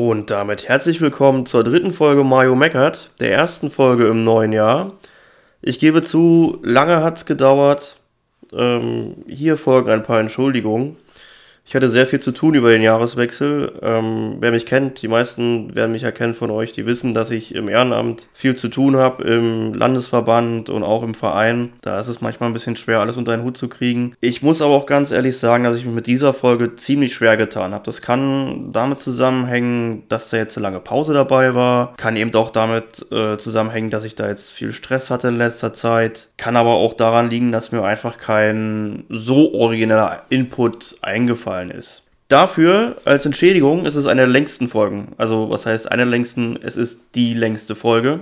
Und 0.00 0.30
damit 0.30 0.68
herzlich 0.68 1.00
willkommen 1.00 1.44
zur 1.44 1.64
dritten 1.64 1.92
Folge 1.92 2.22
Mario 2.22 2.54
Meckert, 2.54 3.10
der 3.18 3.32
ersten 3.32 3.68
Folge 3.68 4.06
im 4.06 4.22
neuen 4.22 4.52
Jahr. 4.52 4.92
Ich 5.60 5.80
gebe 5.80 6.02
zu, 6.02 6.60
lange 6.62 7.02
hat 7.02 7.16
es 7.16 7.26
gedauert. 7.26 7.96
Ähm, 8.52 9.24
hier 9.26 9.56
folgen 9.56 9.90
ein 9.90 10.04
paar 10.04 10.20
Entschuldigungen. 10.20 10.96
Ich 11.68 11.74
hatte 11.74 11.90
sehr 11.90 12.06
viel 12.06 12.18
zu 12.18 12.32
tun 12.32 12.54
über 12.54 12.70
den 12.70 12.80
Jahreswechsel. 12.80 13.74
Ähm, 13.82 14.36
wer 14.40 14.52
mich 14.52 14.64
kennt, 14.64 15.02
die 15.02 15.08
meisten 15.08 15.74
werden 15.74 15.92
mich 15.92 16.02
erkennen 16.02 16.32
von 16.32 16.50
euch, 16.50 16.72
die 16.72 16.86
wissen, 16.86 17.12
dass 17.12 17.30
ich 17.30 17.54
im 17.54 17.68
Ehrenamt 17.68 18.26
viel 18.32 18.56
zu 18.56 18.68
tun 18.68 18.96
habe, 18.96 19.22
im 19.24 19.74
Landesverband 19.74 20.70
und 20.70 20.82
auch 20.82 21.02
im 21.02 21.12
Verein. 21.12 21.74
Da 21.82 22.00
ist 22.00 22.08
es 22.08 22.22
manchmal 22.22 22.48
ein 22.48 22.54
bisschen 22.54 22.74
schwer, 22.76 23.00
alles 23.00 23.18
unter 23.18 23.32
einen 23.32 23.44
Hut 23.44 23.58
zu 23.58 23.68
kriegen. 23.68 24.14
Ich 24.22 24.42
muss 24.42 24.62
aber 24.62 24.74
auch 24.74 24.86
ganz 24.86 25.10
ehrlich 25.10 25.36
sagen, 25.36 25.62
dass 25.62 25.76
ich 25.76 25.84
mich 25.84 25.94
mit 25.94 26.06
dieser 26.06 26.32
Folge 26.32 26.74
ziemlich 26.76 27.12
schwer 27.12 27.36
getan 27.36 27.74
habe. 27.74 27.84
Das 27.84 28.00
kann 28.00 28.72
damit 28.72 29.02
zusammenhängen, 29.02 30.04
dass 30.08 30.30
da 30.30 30.38
jetzt 30.38 30.56
eine 30.56 30.62
lange 30.62 30.80
Pause 30.80 31.12
dabei 31.12 31.54
war. 31.54 31.94
Kann 31.98 32.16
eben 32.16 32.34
auch 32.34 32.48
damit 32.48 33.04
äh, 33.12 33.36
zusammenhängen, 33.36 33.90
dass 33.90 34.04
ich 34.04 34.14
da 34.14 34.26
jetzt 34.26 34.52
viel 34.52 34.72
Stress 34.72 35.10
hatte 35.10 35.28
in 35.28 35.36
letzter 35.36 35.74
Zeit. 35.74 36.28
Kann 36.38 36.56
aber 36.56 36.76
auch 36.76 36.94
daran 36.94 37.28
liegen, 37.28 37.52
dass 37.52 37.72
mir 37.72 37.84
einfach 37.84 38.16
kein 38.16 39.04
so 39.10 39.52
origineller 39.52 40.22
Input 40.30 40.96
eingefallen 41.02 41.57
aufgefallen 41.58 41.70
ist. 41.70 42.02
Dafür, 42.28 42.96
als 43.06 43.24
Entschädigung, 43.24 43.86
ist 43.86 43.94
es 43.94 44.06
eine 44.06 44.22
der 44.22 44.30
längsten 44.30 44.68
Folgen. 44.68 45.14
Also, 45.16 45.48
was 45.48 45.64
heißt 45.64 45.90
eine 45.90 46.02
der 46.02 46.10
längsten? 46.10 46.58
Es 46.62 46.76
ist 46.76 47.14
die 47.14 47.32
längste 47.32 47.74
Folge. 47.74 48.20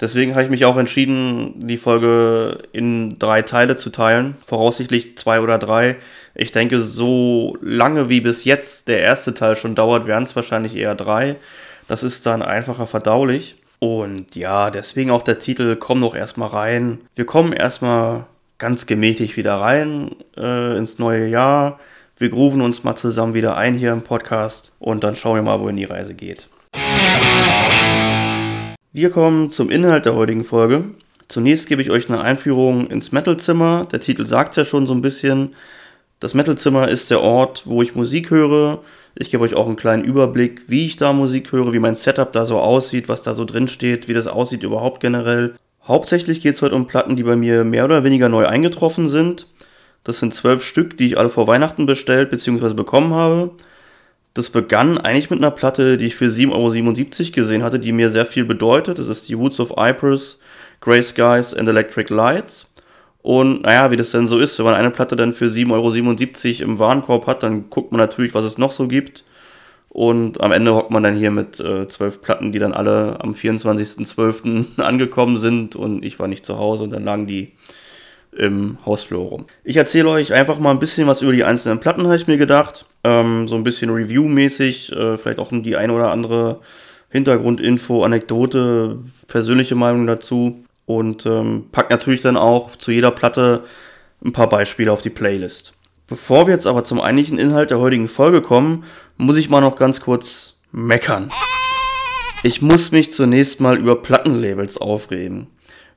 Deswegen 0.00 0.32
habe 0.32 0.44
ich 0.44 0.50
mich 0.50 0.64
auch 0.64 0.76
entschieden, 0.76 1.54
die 1.56 1.78
Folge 1.78 2.58
in 2.72 3.18
drei 3.18 3.40
Teile 3.42 3.76
zu 3.76 3.88
teilen. 3.90 4.34
Voraussichtlich 4.46 5.16
zwei 5.16 5.40
oder 5.40 5.58
drei. 5.58 5.96
Ich 6.34 6.52
denke, 6.52 6.82
so 6.82 7.56
lange 7.62 8.08
wie 8.10 8.20
bis 8.20 8.44
jetzt 8.44 8.88
der 8.88 9.00
erste 9.00 9.32
Teil 9.32 9.56
schon 9.56 9.74
dauert, 9.74 10.06
werden 10.06 10.24
es 10.24 10.36
wahrscheinlich 10.36 10.74
eher 10.76 10.94
drei. 10.94 11.36
Das 11.88 12.02
ist 12.02 12.26
dann 12.26 12.42
einfacher 12.42 12.86
verdaulich. 12.86 13.56
Und 13.78 14.34
ja, 14.34 14.70
deswegen 14.70 15.10
auch 15.10 15.22
der 15.22 15.38
Titel 15.38 15.76
Komm 15.76 16.00
doch 16.02 16.14
erstmal 16.14 16.48
rein. 16.48 16.98
Wir 17.14 17.24
kommen 17.24 17.52
erstmal 17.52 18.26
ganz 18.58 18.86
gemächlich 18.86 19.36
wieder 19.36 19.54
rein 19.54 20.16
äh, 20.36 20.76
ins 20.76 20.98
neue 20.98 21.28
Jahr. 21.28 21.80
Wir 22.22 22.30
grooven 22.30 22.60
uns 22.60 22.84
mal 22.84 22.94
zusammen 22.94 23.34
wieder 23.34 23.56
ein 23.56 23.74
hier 23.74 23.92
im 23.92 24.02
Podcast 24.02 24.70
und 24.78 25.02
dann 25.02 25.16
schauen 25.16 25.34
wir 25.34 25.42
mal, 25.42 25.58
wohin 25.58 25.74
die 25.74 25.82
Reise 25.82 26.14
geht. 26.14 26.46
Wir 28.92 29.10
kommen 29.10 29.50
zum 29.50 29.70
Inhalt 29.70 30.04
der 30.04 30.14
heutigen 30.14 30.44
Folge. 30.44 30.84
Zunächst 31.26 31.66
gebe 31.66 31.82
ich 31.82 31.90
euch 31.90 32.08
eine 32.08 32.20
Einführung 32.20 32.86
ins 32.86 33.10
Metalzimmer. 33.10 33.88
Der 33.90 33.98
Titel 33.98 34.24
sagt 34.24 34.54
ja 34.56 34.64
schon 34.64 34.86
so 34.86 34.94
ein 34.94 35.02
bisschen. 35.02 35.56
Das 36.20 36.32
Metalzimmer 36.32 36.86
ist 36.86 37.10
der 37.10 37.22
Ort, 37.22 37.62
wo 37.64 37.82
ich 37.82 37.96
Musik 37.96 38.30
höre. 38.30 38.84
Ich 39.16 39.32
gebe 39.32 39.42
euch 39.42 39.54
auch 39.54 39.66
einen 39.66 39.74
kleinen 39.74 40.04
Überblick, 40.04 40.62
wie 40.68 40.86
ich 40.86 40.96
da 40.96 41.12
Musik 41.12 41.50
höre, 41.50 41.72
wie 41.72 41.80
mein 41.80 41.96
Setup 41.96 42.32
da 42.32 42.44
so 42.44 42.60
aussieht, 42.60 43.08
was 43.08 43.24
da 43.24 43.34
so 43.34 43.44
drin 43.44 43.66
steht, 43.66 44.06
wie 44.06 44.14
das 44.14 44.28
aussieht 44.28 44.62
überhaupt 44.62 45.00
generell. 45.00 45.56
Hauptsächlich 45.84 46.40
geht 46.40 46.54
es 46.54 46.62
heute 46.62 46.76
um 46.76 46.86
Platten, 46.86 47.16
die 47.16 47.24
bei 47.24 47.34
mir 47.34 47.64
mehr 47.64 47.84
oder 47.84 48.04
weniger 48.04 48.28
neu 48.28 48.46
eingetroffen 48.46 49.08
sind. 49.08 49.48
Das 50.04 50.18
sind 50.18 50.34
zwölf 50.34 50.64
Stück, 50.64 50.96
die 50.96 51.08
ich 51.08 51.18
alle 51.18 51.28
vor 51.28 51.46
Weihnachten 51.46 51.86
bestellt 51.86 52.30
bzw. 52.30 52.74
bekommen 52.74 53.14
habe. 53.14 53.52
Das 54.34 54.50
begann 54.50 54.98
eigentlich 54.98 55.30
mit 55.30 55.40
einer 55.40 55.50
Platte, 55.50 55.98
die 55.98 56.06
ich 56.06 56.16
für 56.16 56.26
7,77 56.26 56.52
Euro 56.52 57.32
gesehen 57.32 57.62
hatte, 57.62 57.78
die 57.78 57.92
mir 57.92 58.10
sehr 58.10 58.26
viel 58.26 58.44
bedeutet. 58.44 58.98
Das 58.98 59.08
ist 59.08 59.28
die 59.28 59.38
Woods 59.38 59.60
of 59.60 59.72
Ypres, 59.76 60.40
Grey 60.80 61.02
Skies 61.02 61.54
and 61.54 61.68
Electric 61.68 62.12
Lights. 62.12 62.66
Und 63.20 63.62
naja, 63.62 63.90
wie 63.90 63.96
das 63.96 64.10
denn 64.10 64.26
so 64.26 64.38
ist, 64.38 64.58
wenn 64.58 64.64
man 64.64 64.74
eine 64.74 64.90
Platte 64.90 65.16
dann 65.16 65.34
für 65.34 65.46
7,77 65.46 66.60
Euro 66.60 66.70
im 66.70 66.78
Warenkorb 66.78 67.26
hat, 67.26 67.42
dann 67.42 67.70
guckt 67.70 67.92
man 67.92 68.00
natürlich, 68.00 68.34
was 68.34 68.44
es 68.44 68.58
noch 68.58 68.72
so 68.72 68.88
gibt. 68.88 69.22
Und 69.90 70.40
am 70.40 70.52
Ende 70.52 70.74
hockt 70.74 70.90
man 70.90 71.02
dann 71.02 71.14
hier 71.14 71.30
mit 71.30 71.60
äh, 71.60 71.86
zwölf 71.86 72.22
Platten, 72.22 72.50
die 72.50 72.58
dann 72.58 72.72
alle 72.72 73.20
am 73.20 73.32
24.12. 73.32 74.80
angekommen 74.80 75.36
sind 75.36 75.76
und 75.76 76.02
ich 76.02 76.18
war 76.18 76.26
nicht 76.26 76.46
zu 76.46 76.58
Hause 76.58 76.84
und 76.84 76.90
dann 76.90 77.04
lagen 77.04 77.26
die 77.26 77.52
im 78.36 78.78
Hausflur 78.86 79.28
rum. 79.28 79.46
Ich 79.64 79.76
erzähle 79.76 80.08
euch 80.08 80.32
einfach 80.32 80.58
mal 80.58 80.70
ein 80.70 80.78
bisschen 80.78 81.06
was 81.06 81.22
über 81.22 81.32
die 81.32 81.44
einzelnen 81.44 81.80
Platten, 81.80 82.04
habe 82.04 82.16
ich 82.16 82.26
mir 82.26 82.38
gedacht. 82.38 82.86
Ähm, 83.04 83.48
so 83.48 83.56
ein 83.56 83.64
bisschen 83.64 83.90
Review-mäßig, 83.90 84.92
äh, 84.92 85.18
vielleicht 85.18 85.38
auch 85.38 85.50
die 85.52 85.76
eine 85.76 85.92
oder 85.92 86.10
andere 86.10 86.60
Hintergrundinfo, 87.10 88.04
Anekdote, 88.04 88.98
persönliche 89.26 89.74
Meinung 89.74 90.06
dazu. 90.06 90.64
Und 90.86 91.26
ähm, 91.26 91.66
pack 91.72 91.90
natürlich 91.90 92.20
dann 92.20 92.36
auch 92.36 92.74
zu 92.76 92.90
jeder 92.90 93.10
Platte 93.10 93.64
ein 94.24 94.32
paar 94.32 94.48
Beispiele 94.48 94.90
auf 94.90 95.02
die 95.02 95.10
Playlist. 95.10 95.74
Bevor 96.06 96.46
wir 96.46 96.54
jetzt 96.54 96.66
aber 96.66 96.84
zum 96.84 97.00
eigentlichen 97.00 97.38
Inhalt 97.38 97.70
der 97.70 97.78
heutigen 97.78 98.08
Folge 98.08 98.42
kommen, 98.42 98.84
muss 99.16 99.36
ich 99.36 99.48
mal 99.48 99.60
noch 99.60 99.76
ganz 99.76 100.00
kurz 100.00 100.54
meckern. 100.72 101.30
Ich 102.42 102.60
muss 102.60 102.90
mich 102.90 103.12
zunächst 103.12 103.60
mal 103.60 103.78
über 103.78 104.02
Plattenlabels 104.02 104.78
aufregen 104.78 105.46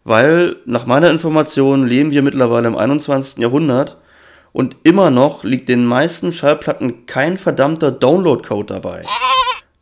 weil 0.05 0.55
nach 0.65 0.85
meiner 0.85 1.09
Information 1.09 1.85
leben 1.85 2.11
wir 2.11 2.21
mittlerweile 2.21 2.67
im 2.67 2.77
21. 2.77 3.39
Jahrhundert 3.39 3.97
und 4.53 4.77
immer 4.83 5.11
noch 5.11 5.43
liegt 5.43 5.67
den 5.67 5.85
meisten 5.85 6.31
Schallplatten 6.31 7.07
kein 7.07 7.37
verdammter 7.37 7.91
Download-Code 7.91 8.73
dabei. 8.75 9.01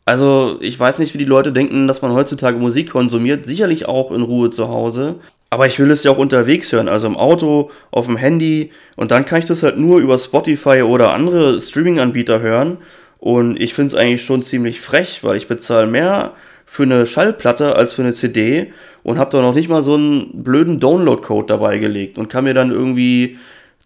Also, 0.06 0.58
ich 0.62 0.80
weiß 0.80 1.00
nicht, 1.00 1.14
wie 1.14 1.20
die 1.20 1.26
Leute 1.26 1.54
denken, 1.54 1.88
dass 1.88 2.02
man 2.02 2.12
heutzutage 2.12 2.58
Musik 2.58 2.90
konsumiert. 2.90 3.46
Sicherlich 3.46 3.86
auch 3.88 4.12
in 4.12 4.22
Ruhe 4.22 4.50
zu 4.50 4.68
Hause. 4.68 5.16
Aber 5.50 5.68
ich 5.68 5.78
will 5.78 5.92
es 5.92 6.04
ja 6.04 6.12
auch 6.12 6.18
unterwegs 6.18 6.72
hören, 6.72 6.90
also 6.90 7.06
im 7.06 7.16
Auto, 7.16 7.70
auf 7.92 8.08
dem 8.08 8.18
Handy. 8.18 8.72
Und 8.96 9.12
dann 9.12 9.26
kann 9.26 9.40
ich 9.40 9.46
das 9.46 9.62
halt 9.62 9.78
nur 9.78 10.00
über 10.00 10.18
Spotify 10.18 10.82
oder 10.82 11.14
andere 11.14 11.62
Streaming-Anbieter 11.62 12.40
hören. 12.42 12.78
Und 13.20 13.62
ich 13.62 13.74
finde 13.74 13.88
es 13.88 13.96
eigentlich 13.96 14.26
schon 14.26 14.42
ziemlich 14.42 14.82
frech, 14.82 15.24
weil 15.24 15.38
ich 15.38 15.48
bezahle 15.48 15.88
mehr 15.88 16.34
für 16.74 16.82
eine 16.82 17.06
Schallplatte 17.06 17.76
als 17.76 17.94
für 17.94 18.02
eine 18.02 18.14
CD 18.14 18.74
und 19.04 19.20
habe 19.20 19.30
da 19.30 19.44
noch 19.44 19.54
nicht 19.54 19.70
mal 19.70 19.84
so 19.84 19.94
einen 19.94 20.44
blöden 20.44 20.80
Download-Code 20.80 21.46
dabei 21.46 21.78
gelegt 21.78 22.18
und 22.18 22.30
kann 22.30 22.46
mir 22.46 22.56
dann 22.56 22.72
irgendwie 22.72 23.38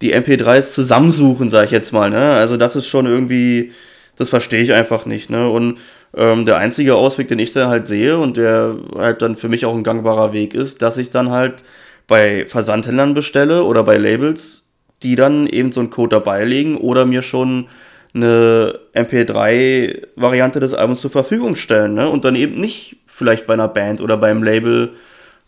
die 0.02 0.16
MP3s 0.16 0.72
zusammensuchen, 0.72 1.50
sage 1.50 1.66
ich 1.66 1.72
jetzt 1.72 1.92
mal. 1.92 2.10
Ne? 2.10 2.32
Also 2.36 2.56
das 2.56 2.78
ist 2.78 2.88
schon 2.88 3.06
irgendwie, 3.06 3.74
das 4.16 4.30
verstehe 4.30 4.64
ich 4.64 4.72
einfach 4.72 5.06
nicht. 5.06 5.30
Ne? 5.30 5.50
Und 5.50 5.80
ähm, 6.16 6.46
der 6.46 6.60
einzige 6.60 6.96
Ausweg, 6.96 7.28
den 7.28 7.40
ich 7.40 7.52
dann 7.52 7.68
halt 7.68 7.88
sehe 7.88 8.18
und 8.18 8.38
der 8.38 8.78
halt 8.96 9.22
dann 9.22 9.36
für 9.36 9.50
mich 9.50 9.66
auch 9.66 9.76
ein 9.76 9.84
gangbarer 9.84 10.32
Weg 10.32 10.54
ist, 10.54 10.82
dass 10.82 10.96
ich 10.96 11.10
dann 11.10 11.30
halt 11.30 11.66
bei 12.08 12.46
Versandhändlern 12.48 13.14
bestelle 13.14 13.66
oder 13.66 13.84
bei 13.84 13.98
Labels, 13.98 14.66
die 15.04 15.18
dann 15.18 15.46
eben 15.48 15.74
so 15.74 15.82
einen 15.82 15.90
Code 15.90 16.16
dabei 16.16 16.46
legen 16.46 16.78
oder 16.78 17.06
mir 17.06 17.22
schon 17.22 17.68
eine 18.14 18.80
MP3-Variante 18.94 20.60
des 20.60 20.74
Albums 20.74 21.02
zur 21.02 21.12
Verfügung 21.12 21.56
stellen. 21.56 21.94
Ne? 21.94 22.10
Und 22.10 22.26
dann 22.26 22.36
eben 22.36 22.60
nicht 22.60 22.98
vielleicht 23.06 23.48
bei 23.48 23.54
einer 23.54 23.68
Band 23.68 24.02
oder 24.02 24.18
beim 24.18 24.44
Label, 24.44 24.94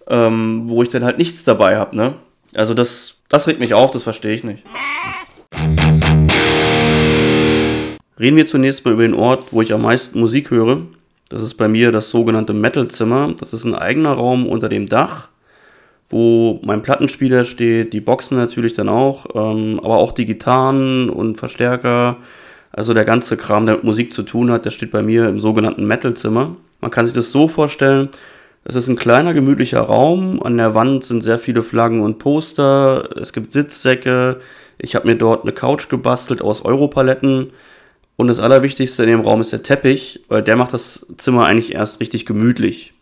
ähm, 0.07 0.63
wo 0.65 0.83
ich 0.83 0.89
dann 0.89 1.03
halt 1.03 1.17
nichts 1.17 1.43
dabei 1.43 1.77
habe. 1.77 1.95
Ne? 1.95 2.13
Also 2.53 2.73
das, 2.73 3.15
das 3.29 3.47
regt 3.47 3.59
mich 3.59 3.73
auf, 3.73 3.91
das 3.91 4.03
verstehe 4.03 4.33
ich 4.33 4.43
nicht. 4.43 4.63
Reden 8.19 8.35
wir 8.35 8.45
zunächst 8.45 8.83
mal 8.83 8.93
über 8.93 9.03
den 9.03 9.13
Ort, 9.13 9.53
wo 9.53 9.61
ich 9.61 9.71
am 9.73 9.83
meisten 9.83 10.19
Musik 10.19 10.51
höre. 10.51 10.81
Das 11.29 11.41
ist 11.43 11.53
bei 11.53 11.67
mir 11.67 11.91
das 11.91 12.09
sogenannte 12.09 12.53
Metalzimmer. 12.53 13.33
Das 13.39 13.53
ist 13.53 13.63
ein 13.63 13.75
eigener 13.75 14.13
Raum 14.13 14.47
unter 14.47 14.67
dem 14.67 14.89
Dach, 14.89 15.29
wo 16.09 16.59
mein 16.63 16.81
Plattenspieler 16.81 17.45
steht, 17.45 17.93
die 17.93 18.01
Boxen 18.01 18.35
natürlich 18.37 18.73
dann 18.73 18.89
auch, 18.89 19.27
ähm, 19.35 19.79
aber 19.81 19.97
auch 19.99 20.11
die 20.11 20.25
Gitarren 20.25 21.09
und 21.09 21.37
Verstärker, 21.37 22.17
also 22.71 22.93
der 22.93 23.05
ganze 23.05 23.37
Kram, 23.37 23.65
der 23.65 23.75
mit 23.75 23.83
Musik 23.83 24.13
zu 24.13 24.23
tun 24.23 24.51
hat, 24.51 24.65
der 24.65 24.71
steht 24.71 24.91
bei 24.91 25.01
mir 25.01 25.27
im 25.27 25.39
sogenannten 25.39 25.85
Metalzimmer. 25.85 26.55
Man 26.81 26.91
kann 26.91 27.05
sich 27.05 27.13
das 27.13 27.31
so 27.31 27.47
vorstellen, 27.47 28.09
es 28.65 28.75
ist 28.75 28.87
ein 28.87 28.95
kleiner, 28.95 29.33
gemütlicher 29.33 29.81
Raum. 29.81 30.43
An 30.43 30.57
der 30.57 30.75
Wand 30.75 31.03
sind 31.03 31.21
sehr 31.21 31.39
viele 31.39 31.63
Flaggen 31.63 32.01
und 32.01 32.19
Poster. 32.19 33.09
Es 33.19 33.33
gibt 33.33 33.51
Sitzsäcke. 33.51 34.41
Ich 34.77 34.95
habe 34.95 35.07
mir 35.07 35.15
dort 35.15 35.43
eine 35.43 35.53
Couch 35.53 35.89
gebastelt 35.89 36.41
aus 36.41 36.63
Europaletten. 36.63 37.51
Und 38.15 38.27
das 38.27 38.39
Allerwichtigste 38.39 39.03
in 39.03 39.09
dem 39.09 39.21
Raum 39.21 39.41
ist 39.41 39.53
der 39.53 39.63
Teppich, 39.63 40.21
weil 40.27 40.43
der 40.43 40.57
macht 40.57 40.73
das 40.73 41.07
Zimmer 41.17 41.45
eigentlich 41.45 41.73
erst 41.73 42.01
richtig 42.01 42.25
gemütlich. 42.25 42.93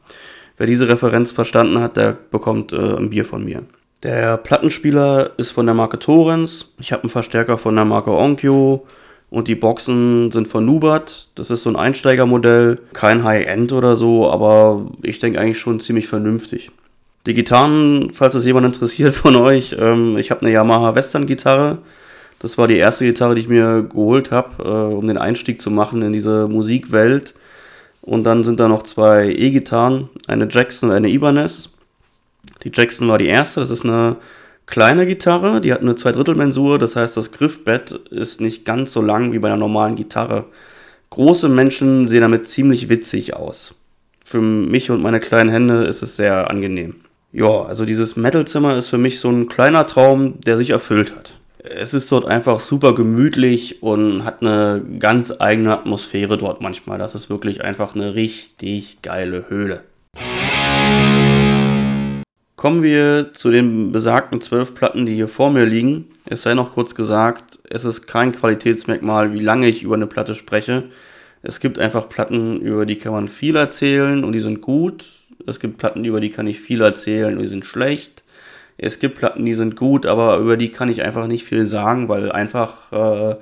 Wer 0.57 0.67
diese 0.67 0.87
Referenz 0.87 1.31
verstanden 1.31 1.79
hat, 1.79 1.97
der 1.97 2.15
bekommt 2.31 2.71
äh, 2.71 2.95
ein 2.95 3.09
Bier 3.09 3.25
von 3.25 3.43
mir. 3.43 3.63
Der 4.03 4.37
Plattenspieler 4.37 5.31
ist 5.37 5.51
von 5.51 5.65
der 5.65 5.75
Marke 5.75 5.97
Torrens. 5.97 6.67
Ich 6.79 6.91
habe 6.91 7.03
einen 7.03 7.09
Verstärker 7.09 7.57
von 7.57 7.75
der 7.75 7.85
Marke 7.85 8.11
Onkyo. 8.11 8.85
Und 9.29 9.47
die 9.47 9.55
Boxen 9.55 10.31
sind 10.31 10.47
von 10.47 10.65
Nubat. 10.65 11.27
Das 11.35 11.49
ist 11.49 11.63
so 11.63 11.69
ein 11.69 11.75
Einsteigermodell. 11.75 12.79
Kein 12.93 13.23
High-End 13.23 13.73
oder 13.73 13.95
so, 13.95 14.29
aber 14.29 14.87
ich 15.01 15.19
denke 15.19 15.39
eigentlich 15.39 15.59
schon 15.59 15.79
ziemlich 15.79 16.07
vernünftig. 16.07 16.71
Die 17.25 17.33
Gitarren, 17.33 18.11
falls 18.13 18.33
das 18.33 18.45
jemand 18.45 18.65
interessiert 18.65 19.15
von 19.15 19.35
euch, 19.35 19.75
ähm, 19.77 20.17
ich 20.17 20.31
habe 20.31 20.43
eine 20.43 20.53
Yamaha 20.53 20.95
Western-Gitarre. 20.95 21.79
Das 22.39 22.57
war 22.57 22.67
die 22.67 22.77
erste 22.77 23.05
Gitarre, 23.05 23.35
die 23.35 23.41
ich 23.41 23.49
mir 23.49 23.83
geholt 23.83 24.31
habe, 24.31 24.63
äh, 24.63 24.95
um 24.95 25.07
den 25.07 25.17
Einstieg 25.17 25.59
zu 25.59 25.71
machen 25.71 26.01
in 26.03 26.13
diese 26.13 26.47
Musikwelt. 26.47 27.33
Und 28.01 28.23
dann 28.23 28.45
sind 28.45 28.61
da 28.61 28.69
noch 28.69 28.83
zwei 28.83 29.27
E-Gitarren, 29.27 30.07
eine 30.27 30.47
Jackson 30.49 30.89
und 30.89 30.95
eine 30.95 31.09
Ibanez. 31.09 31.69
Die 32.63 32.71
Jackson 32.73 33.09
war 33.09 33.17
die 33.17 33.27
erste, 33.27 33.59
das 33.59 33.71
ist 33.71 33.83
eine 33.83 34.15
kleine 34.67 35.07
Gitarre, 35.07 35.59
die 35.61 35.73
hat 35.73 35.81
eine 35.81 35.95
Zweidrittelmensur, 35.95 36.77
das 36.77 36.95
heißt, 36.95 37.17
das 37.17 37.31
Griffbett 37.31 37.91
ist 38.11 38.41
nicht 38.41 38.65
ganz 38.65 38.91
so 38.93 39.01
lang 39.01 39.31
wie 39.31 39.39
bei 39.39 39.47
einer 39.47 39.57
normalen 39.57 39.95
Gitarre. 39.95 40.45
Große 41.09 41.49
Menschen 41.49 42.05
sehen 42.05 42.21
damit 42.21 42.47
ziemlich 42.47 42.89
witzig 42.89 43.35
aus. 43.35 43.73
Für 44.23 44.41
mich 44.41 44.91
und 44.91 45.01
meine 45.01 45.21
kleinen 45.21 45.49
Hände 45.49 45.85
ist 45.85 46.01
es 46.01 46.17
sehr 46.17 46.49
angenehm. 46.49 46.95
Ja, 47.31 47.63
also 47.63 47.85
dieses 47.85 48.17
Metalzimmer 48.17 48.75
ist 48.75 48.89
für 48.89 48.97
mich 48.97 49.19
so 49.19 49.29
ein 49.29 49.47
kleiner 49.47 49.87
Traum, 49.87 50.39
der 50.41 50.57
sich 50.57 50.71
erfüllt 50.71 51.15
hat. 51.15 51.31
Es 51.63 51.93
ist 51.93 52.11
dort 52.11 52.25
einfach 52.25 52.59
super 52.59 52.93
gemütlich 52.93 53.81
und 53.81 54.25
hat 54.25 54.41
eine 54.41 54.81
ganz 54.99 55.33
eigene 55.39 55.73
Atmosphäre 55.73 56.37
dort 56.37 56.61
manchmal. 56.61 56.97
Das 56.97 57.15
ist 57.15 57.29
wirklich 57.29 57.63
einfach 57.63 57.95
eine 57.95 58.15
richtig 58.15 59.01
geile 59.01 59.45
Höhle. 59.49 59.81
Kommen 62.57 62.81
wir 62.81 63.33
zu 63.33 63.51
den 63.51 63.91
besagten 63.91 64.41
zwölf 64.41 64.73
Platten, 64.73 65.05
die 65.05 65.13
hier 65.13 65.27
vor 65.27 65.51
mir 65.51 65.63
liegen. 65.63 66.05
Es 66.25 66.41
sei 66.41 66.55
noch 66.55 66.73
kurz 66.73 66.95
gesagt, 66.95 67.59
es 67.69 67.85
ist 67.85 68.07
kein 68.07 68.31
Qualitätsmerkmal, 68.31 69.31
wie 69.31 69.41
lange 69.41 69.67
ich 69.67 69.83
über 69.83 69.93
eine 69.93 70.07
Platte 70.07 70.33
spreche. 70.33 70.85
Es 71.43 71.59
gibt 71.59 71.77
einfach 71.77 72.09
Platten, 72.09 72.59
über 72.61 72.87
die 72.87 72.97
kann 72.97 73.11
man 73.11 73.27
viel 73.27 73.55
erzählen 73.55 74.23
und 74.23 74.31
die 74.31 74.39
sind 74.39 74.61
gut. 74.61 75.05
Es 75.45 75.59
gibt 75.59 75.77
Platten, 75.77 76.03
über 76.03 76.19
die 76.19 76.31
kann 76.31 76.47
ich 76.47 76.59
viel 76.59 76.81
erzählen 76.81 77.35
und 77.35 77.41
die 77.43 77.47
sind 77.47 77.63
schlecht. 77.63 78.23
Es 78.79 78.97
gibt 78.97 79.19
Platten, 79.19 79.45
die 79.45 79.53
sind 79.53 79.75
gut, 79.75 80.07
aber 80.07 80.39
über 80.39 80.57
die 80.57 80.71
kann 80.71 80.89
ich 80.89 81.03
einfach 81.03 81.27
nicht 81.27 81.43
viel 81.43 81.65
sagen, 81.65 82.09
weil 82.09 82.31
einfach 82.31 82.91
äh, 82.91 83.35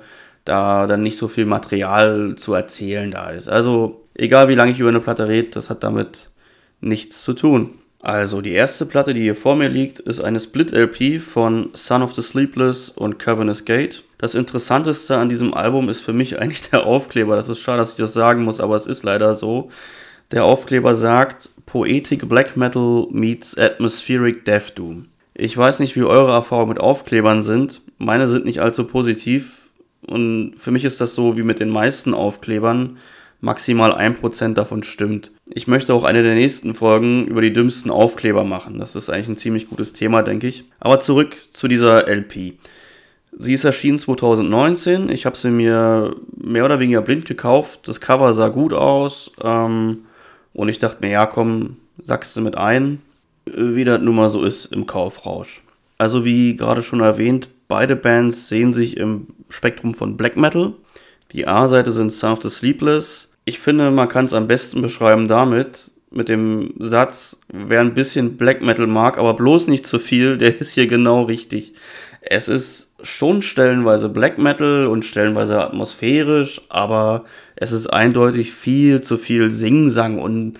da 0.44 0.86
dann 0.86 1.02
nicht 1.02 1.16
so 1.16 1.28
viel 1.28 1.46
Material 1.46 2.34
zu 2.36 2.52
erzählen 2.52 3.10
da 3.10 3.30
ist. 3.30 3.48
Also 3.48 4.04
egal 4.12 4.50
wie 4.50 4.56
lange 4.56 4.72
ich 4.72 4.78
über 4.78 4.90
eine 4.90 5.00
Platte 5.00 5.26
rede, 5.26 5.48
das 5.52 5.70
hat 5.70 5.82
damit 5.84 6.28
nichts 6.82 7.22
zu 7.22 7.32
tun. 7.32 7.78
Also 8.06 8.40
die 8.40 8.52
erste 8.52 8.86
Platte, 8.86 9.14
die 9.14 9.22
hier 9.22 9.34
vor 9.34 9.56
mir 9.56 9.68
liegt, 9.68 9.98
ist 9.98 10.20
eine 10.20 10.38
Split-LP 10.38 11.20
von 11.20 11.70
Son 11.72 12.02
of 12.02 12.14
the 12.14 12.22
Sleepless 12.22 12.88
und 12.88 13.18
Cavernous 13.18 13.64
Gate. 13.64 14.04
Das 14.16 14.36
Interessanteste 14.36 15.16
an 15.16 15.28
diesem 15.28 15.52
Album 15.52 15.88
ist 15.88 16.02
für 16.02 16.12
mich 16.12 16.38
eigentlich 16.38 16.70
der 16.70 16.86
Aufkleber. 16.86 17.34
Das 17.34 17.48
ist 17.48 17.58
schade, 17.58 17.78
dass 17.78 17.90
ich 17.90 17.96
das 17.96 18.14
sagen 18.14 18.44
muss, 18.44 18.60
aber 18.60 18.76
es 18.76 18.86
ist 18.86 19.02
leider 19.02 19.34
so. 19.34 19.72
Der 20.30 20.44
Aufkleber 20.44 20.94
sagt 20.94 21.48
Poetic 21.66 22.28
Black 22.28 22.56
Metal 22.56 23.08
meets 23.10 23.58
Atmospheric 23.58 24.44
Death 24.44 24.78
Doom. 24.78 25.06
Ich 25.34 25.56
weiß 25.56 25.80
nicht, 25.80 25.96
wie 25.96 26.04
eure 26.04 26.30
Erfahrungen 26.30 26.68
mit 26.68 26.78
Aufklebern 26.78 27.42
sind. 27.42 27.80
Meine 27.98 28.28
sind 28.28 28.44
nicht 28.44 28.60
allzu 28.60 28.84
positiv. 28.84 29.66
Und 30.06 30.54
für 30.56 30.70
mich 30.70 30.84
ist 30.84 31.00
das 31.00 31.16
so 31.16 31.36
wie 31.36 31.42
mit 31.42 31.58
den 31.58 31.70
meisten 31.70 32.14
Aufklebern 32.14 32.98
maximal 33.40 33.92
1% 33.92 34.54
davon 34.54 34.84
stimmt. 34.84 35.32
Ich 35.48 35.68
möchte 35.68 35.94
auch 35.94 36.04
eine 36.04 36.22
der 36.22 36.34
nächsten 36.34 36.74
Folgen 36.74 37.26
über 37.26 37.40
die 37.40 37.52
dümmsten 37.52 37.90
Aufkleber 37.90 38.44
machen. 38.44 38.78
Das 38.78 38.96
ist 38.96 39.08
eigentlich 39.08 39.28
ein 39.28 39.36
ziemlich 39.36 39.68
gutes 39.68 39.92
Thema, 39.92 40.22
denke 40.22 40.48
ich. 40.48 40.64
Aber 40.80 40.98
zurück 40.98 41.36
zu 41.52 41.68
dieser 41.68 42.08
LP. 42.08 42.54
Sie 43.38 43.52
ist 43.52 43.64
erschienen 43.64 43.98
2019. 43.98 45.08
Ich 45.08 45.24
habe 45.24 45.36
sie 45.36 45.50
mir 45.50 46.16
mehr 46.36 46.64
oder 46.64 46.80
weniger 46.80 47.02
blind 47.02 47.26
gekauft. 47.26 47.86
Das 47.86 48.00
Cover 48.00 48.32
sah 48.32 48.48
gut 48.48 48.72
aus. 48.72 49.30
Ähm, 49.42 50.06
und 50.52 50.68
ich 50.68 50.78
dachte 50.78 50.98
mir, 51.00 51.10
ja, 51.10 51.26
komm, 51.26 51.76
sagst 52.02 52.36
du 52.36 52.40
mit 52.40 52.56
ein, 52.56 53.00
wie 53.44 53.84
das 53.84 54.00
nun 54.00 54.16
mal 54.16 54.30
so 54.30 54.42
ist 54.42 54.66
im 54.66 54.86
Kaufrausch. 54.86 55.62
Also 55.98 56.24
wie 56.24 56.56
gerade 56.56 56.82
schon 56.82 57.00
erwähnt, 57.00 57.48
beide 57.68 57.94
Bands 57.94 58.48
sehen 58.48 58.72
sich 58.72 58.96
im 58.96 59.28
Spektrum 59.48 59.94
von 59.94 60.16
Black 60.16 60.36
Metal. 60.36 60.72
Die 61.32 61.46
A-Seite 61.46 61.92
sind 61.92 62.10
Son 62.10 62.32
of 62.32 62.42
the 62.42 62.50
Sleepless. 62.50 63.28
Ich 63.48 63.60
finde, 63.60 63.92
man 63.92 64.08
kann 64.08 64.24
es 64.24 64.34
am 64.34 64.48
besten 64.48 64.82
beschreiben 64.82 65.28
damit, 65.28 65.92
mit 66.10 66.28
dem 66.28 66.74
Satz, 66.80 67.40
wer 67.48 67.80
ein 67.80 67.94
bisschen 67.94 68.36
Black 68.36 68.60
Metal 68.60 68.88
mag, 68.88 69.18
aber 69.18 69.34
bloß 69.34 69.68
nicht 69.68 69.86
zu 69.86 70.00
viel, 70.00 70.36
der 70.36 70.60
ist 70.60 70.72
hier 70.72 70.88
genau 70.88 71.22
richtig. 71.22 71.72
Es 72.20 72.48
ist 72.48 72.92
schon 73.04 73.42
stellenweise 73.42 74.08
Black 74.08 74.36
Metal 74.36 74.88
und 74.88 75.04
stellenweise 75.04 75.62
atmosphärisch, 75.62 76.60
aber 76.70 77.24
es 77.54 77.70
ist 77.70 77.86
eindeutig 77.86 78.52
viel 78.52 79.00
zu 79.00 79.16
viel 79.16 79.48
Singsang 79.48 80.18
und 80.18 80.58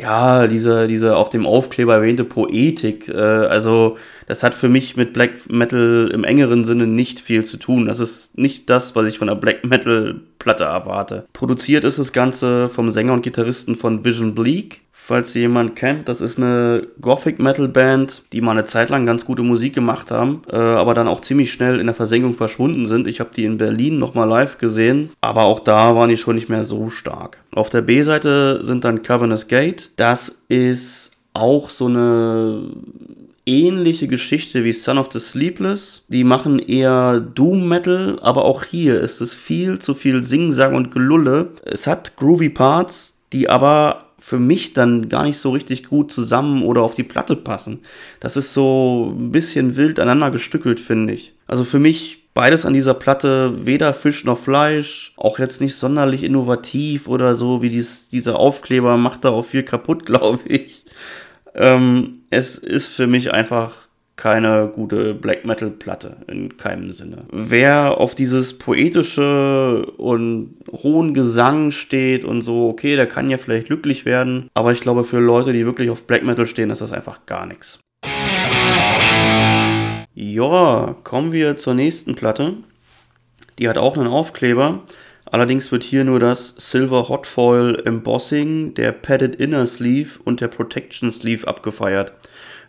ja, 0.00 0.46
diese, 0.46 0.88
diese 0.88 1.16
auf 1.16 1.28
dem 1.28 1.46
Aufkleber 1.46 1.94
erwähnte 1.94 2.24
Poetik, 2.24 3.08
äh, 3.08 3.14
also 3.14 3.96
das 4.26 4.42
hat 4.42 4.54
für 4.54 4.68
mich 4.68 4.96
mit 4.96 5.12
Black 5.12 5.50
Metal 5.50 6.10
im 6.12 6.24
engeren 6.24 6.64
Sinne 6.64 6.86
nicht 6.86 7.20
viel 7.20 7.44
zu 7.44 7.56
tun. 7.56 7.86
Das 7.86 7.98
ist 7.98 8.38
nicht 8.38 8.70
das, 8.70 8.94
was 8.94 9.06
ich 9.06 9.18
von 9.18 9.28
einer 9.28 9.40
Black 9.40 9.64
Metal 9.64 10.20
Platte 10.38 10.64
erwarte. 10.64 11.26
Produziert 11.32 11.84
ist 11.84 11.98
das 11.98 12.12
Ganze 12.12 12.68
vom 12.68 12.90
Sänger 12.90 13.12
und 13.12 13.22
Gitarristen 13.22 13.74
von 13.74 14.04
Vision 14.04 14.34
Bleak. 14.34 14.82
Falls 15.10 15.34
ihr 15.34 15.42
jemand 15.42 15.74
kennt, 15.74 16.08
das 16.08 16.20
ist 16.20 16.38
eine 16.38 16.86
Gothic 17.00 17.40
Metal 17.40 17.66
Band, 17.66 18.22
die 18.32 18.40
mal 18.40 18.52
eine 18.52 18.64
Zeit 18.64 18.90
lang 18.90 19.06
ganz 19.06 19.24
gute 19.24 19.42
Musik 19.42 19.74
gemacht 19.74 20.12
haben, 20.12 20.42
äh, 20.48 20.54
aber 20.54 20.94
dann 20.94 21.08
auch 21.08 21.20
ziemlich 21.20 21.50
schnell 21.52 21.80
in 21.80 21.86
der 21.86 21.96
Versenkung 21.96 22.34
verschwunden 22.34 22.86
sind. 22.86 23.08
Ich 23.08 23.18
habe 23.18 23.30
die 23.34 23.44
in 23.44 23.58
Berlin 23.58 23.98
nochmal 23.98 24.28
live 24.28 24.58
gesehen, 24.58 25.10
aber 25.20 25.46
auch 25.46 25.58
da 25.58 25.96
waren 25.96 26.10
die 26.10 26.16
schon 26.16 26.36
nicht 26.36 26.48
mehr 26.48 26.62
so 26.62 26.90
stark. 26.90 27.38
Auf 27.52 27.70
der 27.70 27.82
B-Seite 27.82 28.64
sind 28.64 28.84
dann 28.84 29.02
Cavernous 29.02 29.48
Gate. 29.48 29.90
Das 29.96 30.42
ist 30.46 31.10
auch 31.34 31.70
so 31.70 31.86
eine 31.86 32.68
ähnliche 33.46 34.06
Geschichte 34.06 34.62
wie 34.62 34.72
Son 34.72 34.96
of 34.96 35.08
the 35.12 35.18
Sleepless. 35.18 36.04
Die 36.06 36.22
machen 36.22 36.60
eher 36.60 37.18
Doom 37.18 37.66
Metal, 37.66 38.16
aber 38.22 38.44
auch 38.44 38.62
hier 38.62 39.00
ist 39.00 39.20
es 39.20 39.34
viel 39.34 39.80
zu 39.80 39.94
viel 39.94 40.22
Singsang 40.22 40.76
und 40.76 40.92
Gelulle. 40.92 41.48
Es 41.64 41.88
hat 41.88 42.14
groovy 42.16 42.50
Parts, 42.50 43.16
die 43.32 43.48
aber 43.48 43.98
für 44.20 44.38
mich 44.38 44.74
dann 44.74 45.08
gar 45.08 45.24
nicht 45.24 45.38
so 45.38 45.50
richtig 45.50 45.88
gut 45.88 46.12
zusammen 46.12 46.62
oder 46.62 46.82
auf 46.82 46.94
die 46.94 47.02
Platte 47.02 47.34
passen. 47.34 47.80
Das 48.20 48.36
ist 48.36 48.52
so 48.52 49.14
ein 49.18 49.32
bisschen 49.32 49.76
wild 49.76 49.98
aneinander 49.98 50.30
gestückelt, 50.30 50.78
finde 50.78 51.14
ich. 51.14 51.32
Also 51.46 51.64
für 51.64 51.78
mich 51.78 52.28
beides 52.34 52.64
an 52.64 52.74
dieser 52.74 52.94
Platte 52.94 53.66
weder 53.66 53.92
Fisch 53.94 54.24
noch 54.24 54.38
Fleisch, 54.38 55.14
auch 55.16 55.38
jetzt 55.38 55.60
nicht 55.60 55.74
sonderlich 55.74 56.22
innovativ 56.22 57.08
oder 57.08 57.34
so, 57.34 57.62
wie 57.62 57.70
dies, 57.70 58.08
dieser 58.08 58.38
Aufkleber 58.38 58.96
macht 58.96 59.24
da 59.24 59.30
auch 59.30 59.44
viel 59.44 59.62
kaputt, 59.62 60.06
glaube 60.06 60.40
ich. 60.44 60.84
Ähm, 61.54 62.20
es 62.30 62.58
ist 62.58 62.88
für 62.88 63.06
mich 63.06 63.32
einfach 63.32 63.89
keine 64.20 64.68
gute 64.68 65.14
Black 65.14 65.46
Metal 65.46 65.70
Platte 65.70 66.18
in 66.26 66.58
keinem 66.58 66.90
Sinne. 66.90 67.24
Wer 67.32 67.96
auf 67.96 68.14
dieses 68.14 68.58
poetische 68.58 69.86
und 69.96 70.56
hohen 70.70 71.14
Gesang 71.14 71.70
steht 71.70 72.26
und 72.26 72.42
so, 72.42 72.68
okay, 72.68 72.96
der 72.96 73.06
kann 73.06 73.30
ja 73.30 73.38
vielleicht 73.38 73.68
glücklich 73.68 74.04
werden, 74.04 74.50
aber 74.52 74.72
ich 74.72 74.80
glaube 74.80 75.04
für 75.04 75.20
Leute, 75.20 75.54
die 75.54 75.64
wirklich 75.64 75.88
auf 75.88 76.02
Black 76.02 76.22
Metal 76.22 76.46
stehen, 76.46 76.68
ist 76.68 76.82
das 76.82 76.92
einfach 76.92 77.24
gar 77.24 77.46
nichts. 77.46 77.78
Ja, 80.14 80.96
kommen 81.02 81.32
wir 81.32 81.56
zur 81.56 81.72
nächsten 81.72 82.14
Platte. 82.14 82.56
Die 83.58 83.70
hat 83.70 83.78
auch 83.78 83.96
einen 83.96 84.06
Aufkleber. 84.06 84.80
Allerdings 85.24 85.72
wird 85.72 85.82
hier 85.82 86.04
nur 86.04 86.20
das 86.20 86.56
Silver 86.58 87.08
Hot 87.08 87.26
Foil 87.26 87.80
Embossing, 87.86 88.74
der 88.74 88.92
Padded 88.92 89.36
Inner 89.36 89.66
Sleeve 89.66 90.18
und 90.24 90.42
der 90.42 90.48
Protection 90.48 91.10
Sleeve 91.10 91.48
abgefeiert 91.48 92.12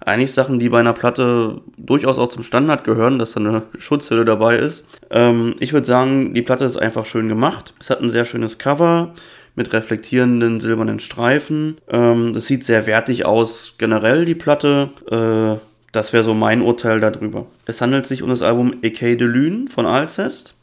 eigentlich 0.06 0.34
Sachen, 0.34 0.60
die 0.60 0.70
bei 0.70 0.80
einer 0.80 0.94
Platte 0.94 1.62
durchaus 1.78 2.18
auch 2.18 2.30
zum 2.30 2.44
Standard 2.44 2.84
gehören, 2.84 3.20
dass 3.20 3.34
da 3.34 3.40
eine 3.40 3.64
Schutzhülle 3.78 4.26
dabei 4.26 4.58
ist. 4.58 4.86
Ähm, 5.10 5.56
ich 5.60 5.74
würde 5.74 5.86
sagen, 5.86 6.34
die 6.34 6.42
Platte 6.42 6.66
ist 6.66 6.78
einfach 6.78 7.06
schön 7.06 7.28
gemacht. 7.28 7.74
Es 7.80 7.90
hat 7.90 8.02
ein 8.02 8.10
sehr 8.10 8.26
schönes 8.26 8.58
Cover 8.58 9.14
mit 9.56 9.74
reflektierenden 9.74 10.60
silbernen 10.60 11.00
Streifen. 11.00 11.78
Ähm, 11.90 12.34
das 12.34 12.48
sieht 12.48 12.64
sehr 12.64 12.88
wertig 12.88 13.26
aus, 13.26 13.76
generell 13.78 14.26
die 14.26 14.36
Platte. 14.36 14.90
Äh, 15.10 15.60
das 15.92 16.14
wäre 16.14 16.24
so 16.24 16.34
mein 16.34 16.62
Urteil 16.62 17.00
darüber. 17.00 17.46
Es 17.66 17.82
handelt 17.82 18.08
sich 18.08 18.24
um 18.24 18.30
das 18.30 18.42
Album 18.42 18.76
Ecay 18.82 19.18
de 19.18 19.28
Lune 19.28 19.68
von 19.70 19.86
Alcest. 19.86 20.56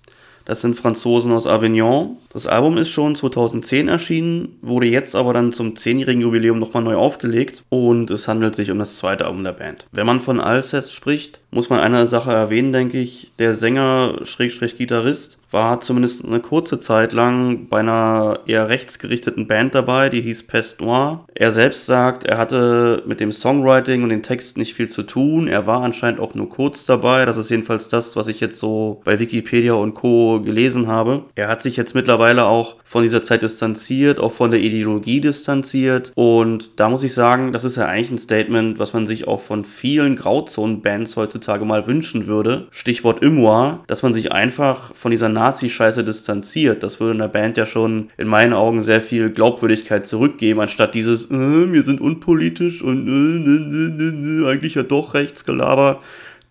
Das 0.48 0.62
sind 0.62 0.78
Franzosen 0.78 1.30
aus 1.32 1.46
Avignon. 1.46 2.16
Das 2.32 2.46
Album 2.46 2.78
ist 2.78 2.88
schon 2.88 3.14
2010 3.14 3.86
erschienen, 3.86 4.56
wurde 4.62 4.86
jetzt 4.86 5.14
aber 5.14 5.34
dann 5.34 5.52
zum 5.52 5.74
10-jährigen 5.74 6.22
Jubiläum 6.22 6.58
nochmal 6.58 6.82
neu 6.82 6.96
aufgelegt 6.96 7.64
und 7.68 8.10
es 8.10 8.28
handelt 8.28 8.54
sich 8.54 8.70
um 8.70 8.78
das 8.78 8.96
zweite 8.96 9.26
Album 9.26 9.44
der 9.44 9.52
Band. 9.52 9.84
Wenn 9.92 10.06
man 10.06 10.20
von 10.20 10.40
Alcest 10.40 10.94
spricht, 10.94 11.40
muss 11.50 11.68
man 11.68 11.80
eine 11.80 12.06
Sache 12.06 12.32
erwähnen, 12.32 12.72
denke 12.72 12.98
ich. 12.98 13.30
Der 13.38 13.52
Sänger, 13.52 14.20
Schrägstrich 14.22 14.78
Gitarrist, 14.78 15.38
war 15.50 15.80
zumindest 15.80 16.24
eine 16.24 16.40
kurze 16.40 16.78
Zeit 16.80 17.12
lang 17.12 17.68
bei 17.68 17.78
einer 17.80 18.40
eher 18.46 18.68
rechtsgerichteten 18.68 19.46
Band 19.46 19.74
dabei, 19.74 20.08
die 20.08 20.20
hieß 20.20 20.46
Pest 20.46 20.80
Noir. 20.80 21.24
Er 21.34 21.52
selbst 21.52 21.86
sagt, 21.86 22.24
er 22.24 22.38
hatte 22.38 23.02
mit 23.06 23.20
dem 23.20 23.32
Songwriting 23.32 24.02
und 24.02 24.10
den 24.10 24.22
Text 24.22 24.58
nicht 24.58 24.74
viel 24.74 24.88
zu 24.88 25.02
tun. 25.02 25.48
Er 25.48 25.66
war 25.66 25.82
anscheinend 25.82 26.20
auch 26.20 26.34
nur 26.34 26.48
kurz 26.48 26.84
dabei. 26.84 27.24
Das 27.24 27.36
ist 27.36 27.50
jedenfalls 27.50 27.88
das, 27.88 28.16
was 28.16 28.28
ich 28.28 28.40
jetzt 28.40 28.58
so 28.58 29.00
bei 29.04 29.18
Wikipedia 29.18 29.72
und 29.74 29.94
Co. 29.94 30.40
gelesen 30.40 30.86
habe. 30.86 31.24
Er 31.34 31.48
hat 31.48 31.62
sich 31.62 31.76
jetzt 31.76 31.94
mittlerweile 31.94 32.46
auch 32.46 32.76
von 32.84 33.02
dieser 33.02 33.22
Zeit 33.22 33.42
distanziert, 33.42 34.20
auch 34.20 34.32
von 34.32 34.50
der 34.50 34.60
Ideologie 34.60 35.20
distanziert. 35.20 36.12
Und 36.14 36.78
da 36.78 36.88
muss 36.88 37.04
ich 37.04 37.14
sagen, 37.14 37.52
das 37.52 37.64
ist 37.64 37.76
ja 37.76 37.86
eigentlich 37.86 38.10
ein 38.10 38.18
Statement, 38.18 38.78
was 38.78 38.92
man 38.92 39.06
sich 39.06 39.26
auch 39.26 39.40
von 39.40 39.64
vielen 39.64 40.16
Grauzonen-Bands 40.16 41.16
heutzutage 41.16 41.64
mal 41.64 41.86
wünschen 41.86 42.26
würde. 42.26 42.66
Stichwort 42.70 43.22
Immoir, 43.22 43.84
dass 43.86 44.02
man 44.02 44.12
sich 44.12 44.32
einfach 44.32 44.94
von 44.94 45.10
dieser 45.10 45.28
Nazi-Scheiße 45.38 46.04
distanziert. 46.04 46.82
Das 46.82 47.00
würde 47.00 47.14
einer 47.14 47.28
Band 47.28 47.56
ja 47.56 47.66
schon 47.66 48.10
in 48.16 48.26
meinen 48.28 48.52
Augen 48.52 48.82
sehr 48.82 49.00
viel 49.00 49.30
Glaubwürdigkeit 49.30 50.06
zurückgeben, 50.06 50.60
anstatt 50.60 50.94
dieses, 50.94 51.30
äh, 51.30 51.72
wir 51.72 51.82
sind 51.82 52.00
unpolitisch 52.00 52.82
und 52.82 53.06
äh, 53.08 54.50
eigentlich 54.50 54.74
ja 54.74 54.82
doch 54.82 55.14
Rechtsgelaber. 55.14 56.00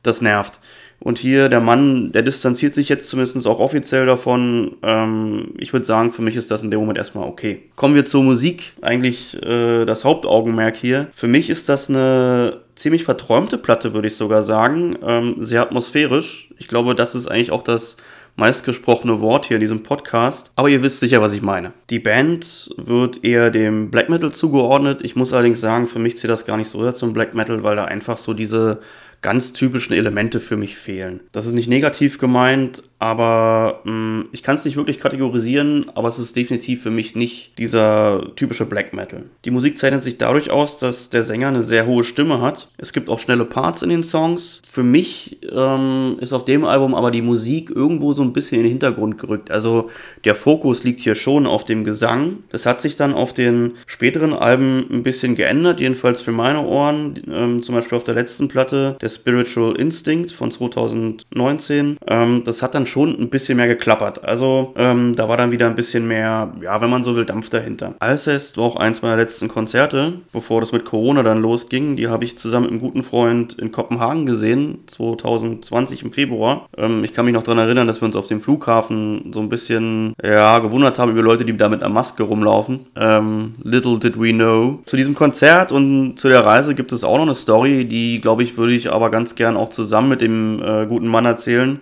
Das 0.04 0.22
nervt. 0.22 0.60
Und 1.00 1.20
hier 1.20 1.48
der 1.48 1.62
Mann, 1.62 2.12
der 2.12 2.24
distanziert 2.24 2.74
sich 2.74 2.90
jetzt 2.90 3.08
zumindest 3.08 3.46
auch 3.46 3.60
offiziell 3.60 4.06
davon. 4.06 4.78
Ähm, 4.82 5.54
ich 5.58 5.72
würde 5.72 5.86
sagen, 5.86 6.12
für 6.12 6.24
mich 6.24 6.36
ist 6.36 6.50
das 6.50 6.64
in 6.64 6.72
dem 6.72 6.80
Moment 6.80 6.98
erstmal 6.98 7.28
okay. 7.28 7.64
Kommen 7.76 7.94
wir 7.94 8.06
zur 8.06 8.24
Musik. 8.24 8.74
Eigentlich 8.82 9.42
äh, 9.44 9.86
das 9.86 10.06
Hauptaugenmerk 10.06 10.76
hier. 10.76 11.08
Für 11.14 11.28
mich 11.28 11.50
ist 11.52 11.70
das 11.70 11.90
eine 11.90 12.62
ziemlich 12.76 13.04
verträumte 13.04 13.60
Platte, 13.60 13.94
würde 13.94 14.08
ich 14.08 14.16
sogar 14.16 14.42
sagen. 14.42 14.98
Ähm, 15.06 15.36
sehr 15.40 15.62
atmosphärisch. 15.62 16.50
Ich 16.58 16.68
glaube, 16.68 16.96
das 16.96 17.14
ist 17.14 17.28
eigentlich 17.28 17.52
auch 17.52 17.64
das 17.64 17.98
meistgesprochene 18.38 19.20
Wort 19.20 19.48
hier 19.48 19.58
in 19.58 19.62
diesem 19.62 19.84
Podcast. 19.84 20.52
Aber 20.56 20.70
ihr 20.70 20.82
wisst 20.82 21.00
sicher, 21.00 21.22
was 21.22 21.34
ich 21.34 21.42
meine. 21.42 21.74
Die 21.90 22.00
Band 22.00 22.70
wird 22.78 23.24
eher 23.26 23.50
dem 23.50 23.92
Black 23.92 24.10
Metal 24.10 24.32
zugeordnet. 24.32 25.02
Ich 25.02 25.16
muss 25.16 25.34
allerdings 25.34 25.60
sagen, 25.60 25.88
für 25.88 26.00
mich 26.00 26.18
zählt 26.18 26.32
das 26.32 26.46
gar 26.46 26.56
nicht 26.56 26.70
so 26.70 26.82
sehr 26.82 26.94
zum 26.94 27.14
Black 27.14 27.34
Metal, 27.34 27.64
weil 27.64 27.76
da 27.76 27.86
einfach 27.86 28.18
so 28.18 28.34
diese 28.34 28.80
ganz 29.22 29.54
typischen 29.54 29.94
Elemente 29.94 30.40
für 30.40 30.58
mich 30.58 30.78
fehlen. 30.78 31.22
Das 31.32 31.48
ist 31.48 31.54
nicht 31.54 31.68
negativ 31.68 32.20
gemeint, 32.20 32.84
aber 33.00 33.82
mh, 33.84 33.92
mm, 33.92 34.30
ich 34.32 34.44
kann 34.44 34.56
es 34.56 34.66
nicht 34.66 34.78
wirklich 34.78 35.00
kategorisieren, 35.00 35.92
aber 35.96 36.08
es 36.10 36.20
ist 36.20 36.36
definitiv 36.36 36.82
für 36.82 36.90
mich 36.92 37.16
nicht 37.16 37.58
dieser 37.58 38.36
typische 38.36 38.66
Black 38.66 38.94
Metal. 38.94 39.24
Die 39.46 39.52
Musik 39.52 39.78
zeichnet 39.78 40.04
sich 40.04 40.18
dadurch 40.18 40.50
aus, 40.50 40.78
dass 40.78 41.10
der 41.10 41.24
Sänger 41.24 41.50
eine 41.50 41.64
sehr 41.64 41.86
hohe 41.86 42.04
Stimme 42.04 42.42
hat. 42.42 42.70
Es 42.78 42.94
gibt 42.94 43.10
auch 43.10 43.20
schnelle 43.20 43.46
Parts 43.46 43.82
in 43.82 43.90
den 43.90 44.04
Songs. 44.04 44.62
Für 44.70 44.84
mich 44.84 45.38
ähm, 45.52 46.18
ist 46.20 46.34
auf 46.34 46.46
dem 46.46 46.66
Album 46.66 46.96
aber 46.96 47.12
die 47.12 47.22
Musik 47.22 47.70
irgendwo 47.70 48.14
so 48.14 48.24
ein 48.24 48.34
bisschen 48.34 48.58
in 48.58 48.64
den 48.64 48.72
Hintergrund 48.72 49.18
gerückt. 49.20 49.52
Also 49.52 49.90
der 50.26 50.36
Fokus 50.36 50.84
liegt 50.84 51.00
hier 51.00 51.16
schon 51.16 51.46
auf 51.46 51.66
dem 51.66 51.84
Gesang. 51.84 52.38
Das 52.50 52.66
hat 52.66 52.82
sich 52.82 52.96
dann 52.96 53.14
auf 53.14 53.34
den 53.34 53.74
späteren 53.86 54.34
Alben 54.34 54.86
ein 54.90 55.04
bisschen 55.04 55.36
geändert, 55.36 55.80
jedenfalls 55.80 56.22
für 56.22 56.32
meine 56.32 56.66
Ohren. 56.66 57.22
Ähm, 57.32 57.62
zum 57.62 57.76
Beispiel 57.76 57.98
auf 57.98 58.04
der 58.04 58.16
letzten 58.16 58.48
Platte, 58.48 58.98
der 59.02 59.10
Spiritual 59.10 59.76
Instinct 59.76 60.32
von 60.32 60.50
2019. 60.50 61.98
Ähm, 62.08 62.42
das 62.44 62.62
hat 62.62 62.74
dann 62.74 62.87
schon 62.88 63.20
ein 63.20 63.30
bisschen 63.30 63.58
mehr 63.58 63.68
geklappert. 63.68 64.24
Also 64.24 64.74
ähm, 64.76 65.16
da 65.16 65.30
war 65.30 65.38
dann 65.38 65.52
wieder 65.52 65.68
ein 65.68 65.76
bisschen 65.76 66.08
mehr, 66.08 66.54
ja, 66.62 66.82
wenn 66.82 66.90
man 66.90 67.04
so 67.04 67.16
will, 67.16 67.26
Dampf 67.26 67.50
dahinter. 67.50 67.94
Alcest 68.00 68.58
war 68.58 68.66
auch 68.66 68.76
eins 68.76 69.02
meiner 69.02 69.18
letzten 69.18 69.48
Konzerte, 69.48 70.14
bevor 70.34 70.62
das 70.62 70.72
mit 70.72 70.86
Corona 70.86 71.24
dann 71.24 71.42
losging. 71.42 71.96
Die 71.96 72.08
habe 72.08 72.26
ich 72.26 72.38
zusammen 72.38 72.66
mit 72.66 72.72
einem 72.72 72.82
guten 72.82 73.04
Freund 73.04 73.54
in 73.54 73.72
Kopenhagen 73.72 74.26
gesehen, 74.26 74.80
2020 74.88 76.04
im 76.04 76.12
Februar. 76.12 76.68
Ähm, 76.78 77.04
ich 77.04 77.14
kann 77.14 77.26
mich 77.26 77.34
noch 77.34 77.44
daran 77.44 77.60
erinnern, 77.60 77.88
dass 77.88 78.02
wir 78.02 78.06
uns 78.06 78.16
auf 78.16 78.28
dem 78.28 78.42
Flughafen 78.42 79.32
so 79.32 79.40
ein 79.40 79.50
bisschen, 79.50 80.14
ja, 80.24 80.60
gewundert 80.60 81.00
haben 81.00 81.12
über 81.12 81.22
Leute, 81.22 81.46
die 81.46 81.56
da 81.56 81.70
mit 81.70 81.84
einer 81.84 81.94
Maske 81.94 82.24
rumlaufen. 82.24 82.88
Ähm, 82.96 83.56
little 83.64 84.00
did 84.00 84.20
we 84.20 84.32
know. 84.32 84.80
Zu 84.86 84.98
diesem 84.98 85.16
Konzert 85.16 85.72
und 85.72 86.18
zu 86.18 86.30
der 86.30 86.46
Reise 86.46 86.76
gibt 86.76 86.92
es 86.92 87.04
auch 87.04 87.18
noch 87.18 87.24
eine 87.24 87.36
Story, 87.36 87.86
die, 87.86 88.22
glaube 88.22 88.44
ich, 88.44 88.58
würde 88.58 88.74
ich 88.74 88.92
aber 88.92 89.10
ganz 89.10 89.36
gern 89.36 89.58
auch 89.58 89.70
zusammen 89.70 90.10
mit 90.10 90.22
dem 90.22 90.62
äh, 90.62 90.86
guten 90.88 91.08
Mann 91.08 91.26
erzählen. 91.26 91.80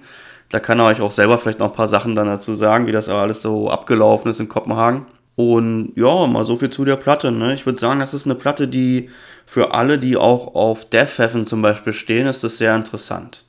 Da 0.49 0.59
kann 0.59 0.79
er 0.79 0.85
euch 0.85 1.01
auch 1.01 1.11
selber 1.11 1.37
vielleicht 1.37 1.59
noch 1.59 1.67
ein 1.67 1.75
paar 1.75 1.87
Sachen 1.87 2.15
dann 2.15 2.27
dazu 2.27 2.53
sagen, 2.53 2.87
wie 2.87 2.91
das 2.91 3.09
alles 3.09 3.41
so 3.41 3.69
abgelaufen 3.69 4.29
ist 4.29 4.39
in 4.39 4.49
Kopenhagen. 4.49 5.05
Und 5.35 5.91
ja, 5.95 6.27
mal 6.27 6.45
so 6.45 6.55
viel 6.55 6.69
zu 6.69 6.85
der 6.85 6.95
Platte. 6.95 7.31
Ne? 7.31 7.53
Ich 7.53 7.65
würde 7.65 7.79
sagen, 7.79 7.99
das 7.99 8.13
ist 8.13 8.25
eine 8.25 8.35
Platte, 8.35 8.67
die 8.67 9.09
für 9.45 9.73
alle, 9.73 9.99
die 9.99 10.17
auch 10.17 10.55
auf 10.55 10.85
Death 10.89 11.17
Heaven 11.17 11.45
zum 11.45 11.61
Beispiel 11.61 11.93
stehen, 11.93 12.25
ist 12.25 12.43
das 12.43 12.57
sehr 12.57 12.75
interessant. 12.75 13.43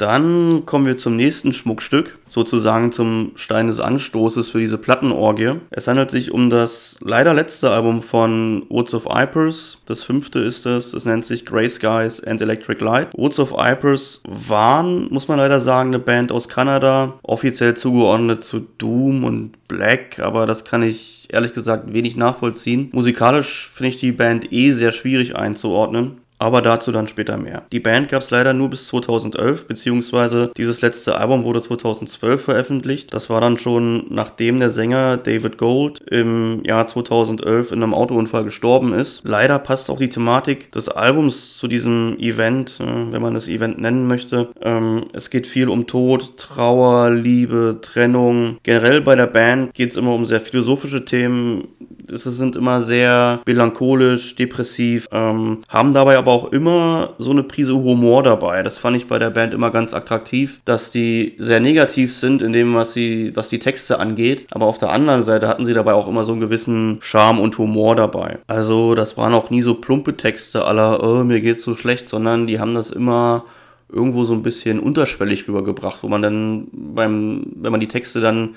Dann 0.00 0.64
kommen 0.64 0.86
wir 0.86 0.96
zum 0.96 1.14
nächsten 1.14 1.52
Schmuckstück, 1.52 2.18
sozusagen 2.26 2.90
zum 2.90 3.32
Stein 3.34 3.66
des 3.66 3.80
Anstoßes 3.80 4.48
für 4.48 4.58
diese 4.58 4.78
Plattenorgie. 4.78 5.56
Es 5.70 5.88
handelt 5.88 6.10
sich 6.10 6.32
um 6.32 6.48
das 6.48 6.96
leider 7.02 7.34
letzte 7.34 7.70
Album 7.70 8.02
von 8.02 8.62
Woods 8.70 8.94
of 8.94 9.04
Vipers. 9.04 9.76
Das 9.84 10.02
fünfte 10.02 10.38
ist 10.38 10.64
es. 10.64 10.94
Es 10.94 11.04
nennt 11.04 11.26
sich 11.26 11.44
Grey 11.44 11.68
Skies 11.68 12.24
and 12.24 12.40
Electric 12.40 12.82
Light. 12.82 13.08
Woods 13.14 13.38
of 13.38 13.52
Vipers 13.52 14.22
waren, 14.26 15.08
muss 15.10 15.28
man 15.28 15.36
leider 15.36 15.60
sagen, 15.60 15.90
eine 15.90 15.98
Band 15.98 16.32
aus 16.32 16.48
Kanada, 16.48 17.18
offiziell 17.22 17.74
zugeordnet 17.74 18.42
zu 18.42 18.60
Doom 18.78 19.24
und 19.24 19.68
Black, 19.68 20.18
aber 20.18 20.46
das 20.46 20.64
kann 20.64 20.82
ich 20.82 21.28
ehrlich 21.30 21.52
gesagt 21.52 21.92
wenig 21.92 22.16
nachvollziehen. 22.16 22.88
Musikalisch 22.92 23.68
finde 23.68 23.90
ich 23.90 24.00
die 24.00 24.12
Band 24.12 24.50
eh 24.50 24.72
sehr 24.72 24.92
schwierig 24.92 25.36
einzuordnen 25.36 26.22
aber 26.40 26.62
dazu 26.62 26.90
dann 26.90 27.06
später 27.06 27.36
mehr. 27.36 27.62
Die 27.70 27.80
Band 27.80 28.08
gab 28.08 28.22
es 28.22 28.30
leider 28.30 28.54
nur 28.54 28.70
bis 28.70 28.86
2011, 28.86 29.68
beziehungsweise 29.68 30.50
dieses 30.56 30.80
letzte 30.80 31.18
Album 31.18 31.44
wurde 31.44 31.60
2012 31.60 32.42
veröffentlicht. 32.42 33.12
Das 33.12 33.28
war 33.28 33.42
dann 33.42 33.58
schon 33.58 34.06
nachdem 34.08 34.58
der 34.58 34.70
Sänger 34.70 35.18
David 35.18 35.58
Gold 35.58 36.00
im 36.10 36.64
Jahr 36.64 36.86
2011 36.86 37.72
in 37.72 37.82
einem 37.82 37.92
Autounfall 37.92 38.44
gestorben 38.44 38.94
ist. 38.94 39.20
Leider 39.24 39.58
passt 39.58 39.90
auch 39.90 39.98
die 39.98 40.08
Thematik 40.08 40.72
des 40.72 40.88
Albums 40.88 41.58
zu 41.58 41.68
diesem 41.68 42.16
Event, 42.18 42.78
äh, 42.80 43.12
wenn 43.12 43.20
man 43.20 43.34
das 43.34 43.46
Event 43.46 43.78
nennen 43.78 44.06
möchte. 44.06 44.48
Ähm, 44.62 45.06
es 45.12 45.28
geht 45.28 45.46
viel 45.46 45.68
um 45.68 45.86
Tod, 45.86 46.38
Trauer, 46.38 47.10
Liebe, 47.10 47.78
Trennung. 47.82 48.56
Generell 48.62 49.02
bei 49.02 49.14
der 49.14 49.26
Band 49.26 49.74
geht 49.74 49.90
es 49.90 49.96
immer 49.98 50.14
um 50.14 50.24
sehr 50.24 50.40
philosophische 50.40 51.04
Themen. 51.04 51.68
Es 52.08 52.24
sind 52.24 52.56
immer 52.56 52.82
sehr 52.82 53.40
melancholisch, 53.46 54.36
depressiv, 54.36 55.06
ähm, 55.12 55.58
haben 55.68 55.92
dabei 55.92 56.16
aber 56.16 56.29
aber 56.30 56.46
auch 56.46 56.52
immer 56.52 57.14
so 57.18 57.32
eine 57.32 57.42
Prise 57.42 57.74
Humor 57.74 58.22
dabei. 58.22 58.62
Das 58.62 58.78
fand 58.78 58.96
ich 58.96 59.08
bei 59.08 59.18
der 59.18 59.30
Band 59.30 59.52
immer 59.52 59.70
ganz 59.70 59.92
attraktiv, 59.92 60.60
dass 60.64 60.90
die 60.90 61.34
sehr 61.38 61.58
negativ 61.58 62.14
sind 62.14 62.40
in 62.40 62.52
dem, 62.52 62.74
was 62.74 62.92
sie, 62.92 63.34
was 63.34 63.48
die 63.48 63.58
Texte 63.58 63.98
angeht. 63.98 64.46
Aber 64.52 64.66
auf 64.66 64.78
der 64.78 64.90
anderen 64.90 65.22
Seite 65.24 65.48
hatten 65.48 65.64
sie 65.64 65.74
dabei 65.74 65.94
auch 65.94 66.06
immer 66.06 66.24
so 66.24 66.32
einen 66.32 66.40
gewissen 66.40 66.98
Charme 67.00 67.40
und 67.40 67.58
Humor 67.58 67.96
dabei. 67.96 68.38
Also 68.46 68.94
das 68.94 69.16
waren 69.16 69.34
auch 69.34 69.50
nie 69.50 69.62
so 69.62 69.74
plumpe 69.74 70.16
Texte 70.16 70.64
aller, 70.64 71.02
oh, 71.02 71.24
mir 71.24 71.40
geht's 71.40 71.62
so 71.62 71.74
schlecht, 71.74 72.06
sondern 72.06 72.46
die 72.46 72.60
haben 72.60 72.74
das 72.74 72.90
immer 72.90 73.44
irgendwo 73.92 74.22
so 74.24 74.34
ein 74.34 74.44
bisschen 74.44 74.78
unterschwellig 74.78 75.48
rübergebracht, 75.48 76.04
wo 76.04 76.08
man 76.08 76.22
dann 76.22 76.68
beim, 76.72 77.42
wenn 77.56 77.72
man 77.72 77.80
die 77.80 77.88
Texte 77.88 78.20
dann 78.20 78.50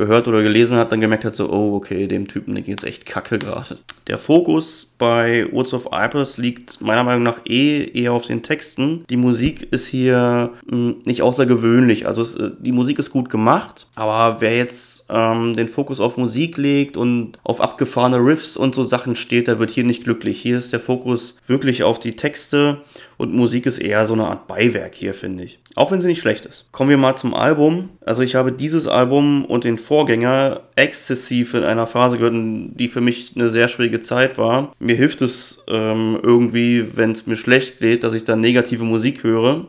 gehört 0.00 0.26
oder 0.26 0.42
gelesen 0.42 0.78
hat, 0.78 0.90
dann 0.90 1.00
gemerkt 1.00 1.24
hat, 1.24 1.34
so, 1.34 1.50
oh, 1.52 1.76
okay, 1.76 2.08
dem 2.08 2.26
Typen, 2.26 2.54
der 2.54 2.64
geht's 2.64 2.84
echt 2.84 3.06
kacke 3.06 3.38
gerade. 3.38 3.78
Der 4.08 4.18
Fokus 4.18 4.90
bei 4.98 5.46
Words 5.52 5.72
of 5.72 5.88
Ipers 5.92 6.36
liegt 6.36 6.80
meiner 6.80 7.04
Meinung 7.04 7.22
nach 7.22 7.40
eh 7.46 7.84
eher 7.84 8.12
auf 8.12 8.26
den 8.26 8.42
Texten. 8.42 9.04
Die 9.08 9.16
Musik 9.16 9.68
ist 9.72 9.86
hier 9.86 10.50
mh, 10.66 10.72
hm, 10.72 10.96
nicht 11.04 11.22
außergewöhnlich. 11.22 12.06
Also 12.06 12.22
es, 12.22 12.34
äh, 12.34 12.50
die 12.58 12.72
Musik 12.72 12.98
ist 12.98 13.10
gut 13.10 13.30
gemacht, 13.30 13.86
aber 13.94 14.40
wer 14.40 14.56
jetzt 14.56 15.06
ähm, 15.08 15.54
den 15.54 15.68
Fokus 15.68 16.00
auf 16.00 16.16
Musik 16.16 16.56
legt 16.58 16.96
und 16.96 17.38
auf 17.44 17.60
abgefahrene 17.60 18.18
Riffs 18.18 18.56
und 18.56 18.74
so 18.74 18.84
Sachen 18.84 19.16
steht, 19.16 19.48
der 19.48 19.58
wird 19.58 19.70
hier 19.70 19.84
nicht 19.84 20.04
glücklich. 20.04 20.40
Hier 20.40 20.58
ist 20.58 20.72
der 20.72 20.80
Fokus 20.80 21.38
wirklich 21.46 21.82
auf 21.82 21.98
die 21.98 22.16
Texte 22.16 22.78
und 23.16 23.34
Musik 23.34 23.66
ist 23.66 23.78
eher 23.78 24.04
so 24.06 24.14
eine 24.14 24.26
Art 24.26 24.46
Beiwerk 24.46 24.94
hier, 24.94 25.14
finde 25.14 25.44
ich. 25.44 25.58
Auch 25.76 25.92
wenn 25.92 26.00
sie 26.00 26.08
nicht 26.08 26.20
schlecht 26.20 26.46
ist. 26.46 26.66
Kommen 26.72 26.90
wir 26.90 26.98
mal 26.98 27.16
zum 27.16 27.32
Album. 27.32 27.90
Also 28.04 28.22
ich 28.22 28.34
habe 28.34 28.52
dieses 28.52 28.88
Album 28.88 29.44
und 29.44 29.64
den 29.64 29.78
Vorgänger 29.90 30.60
exzessiv 30.76 31.52
in 31.54 31.64
einer 31.64 31.84
Phase 31.84 32.16
gehört, 32.16 32.36
die 32.36 32.86
für 32.86 33.00
mich 33.00 33.32
eine 33.34 33.48
sehr 33.48 33.66
schwierige 33.66 34.00
Zeit 34.00 34.38
war. 34.38 34.72
Mir 34.78 34.94
hilft 34.94 35.20
es 35.20 35.64
ähm, 35.66 36.16
irgendwie, 36.22 36.96
wenn 36.96 37.10
es 37.10 37.26
mir 37.26 37.34
schlecht 37.34 37.80
geht, 37.80 38.04
dass 38.04 38.14
ich 38.14 38.22
dann 38.22 38.38
negative 38.38 38.84
Musik 38.84 39.24
höre. 39.24 39.66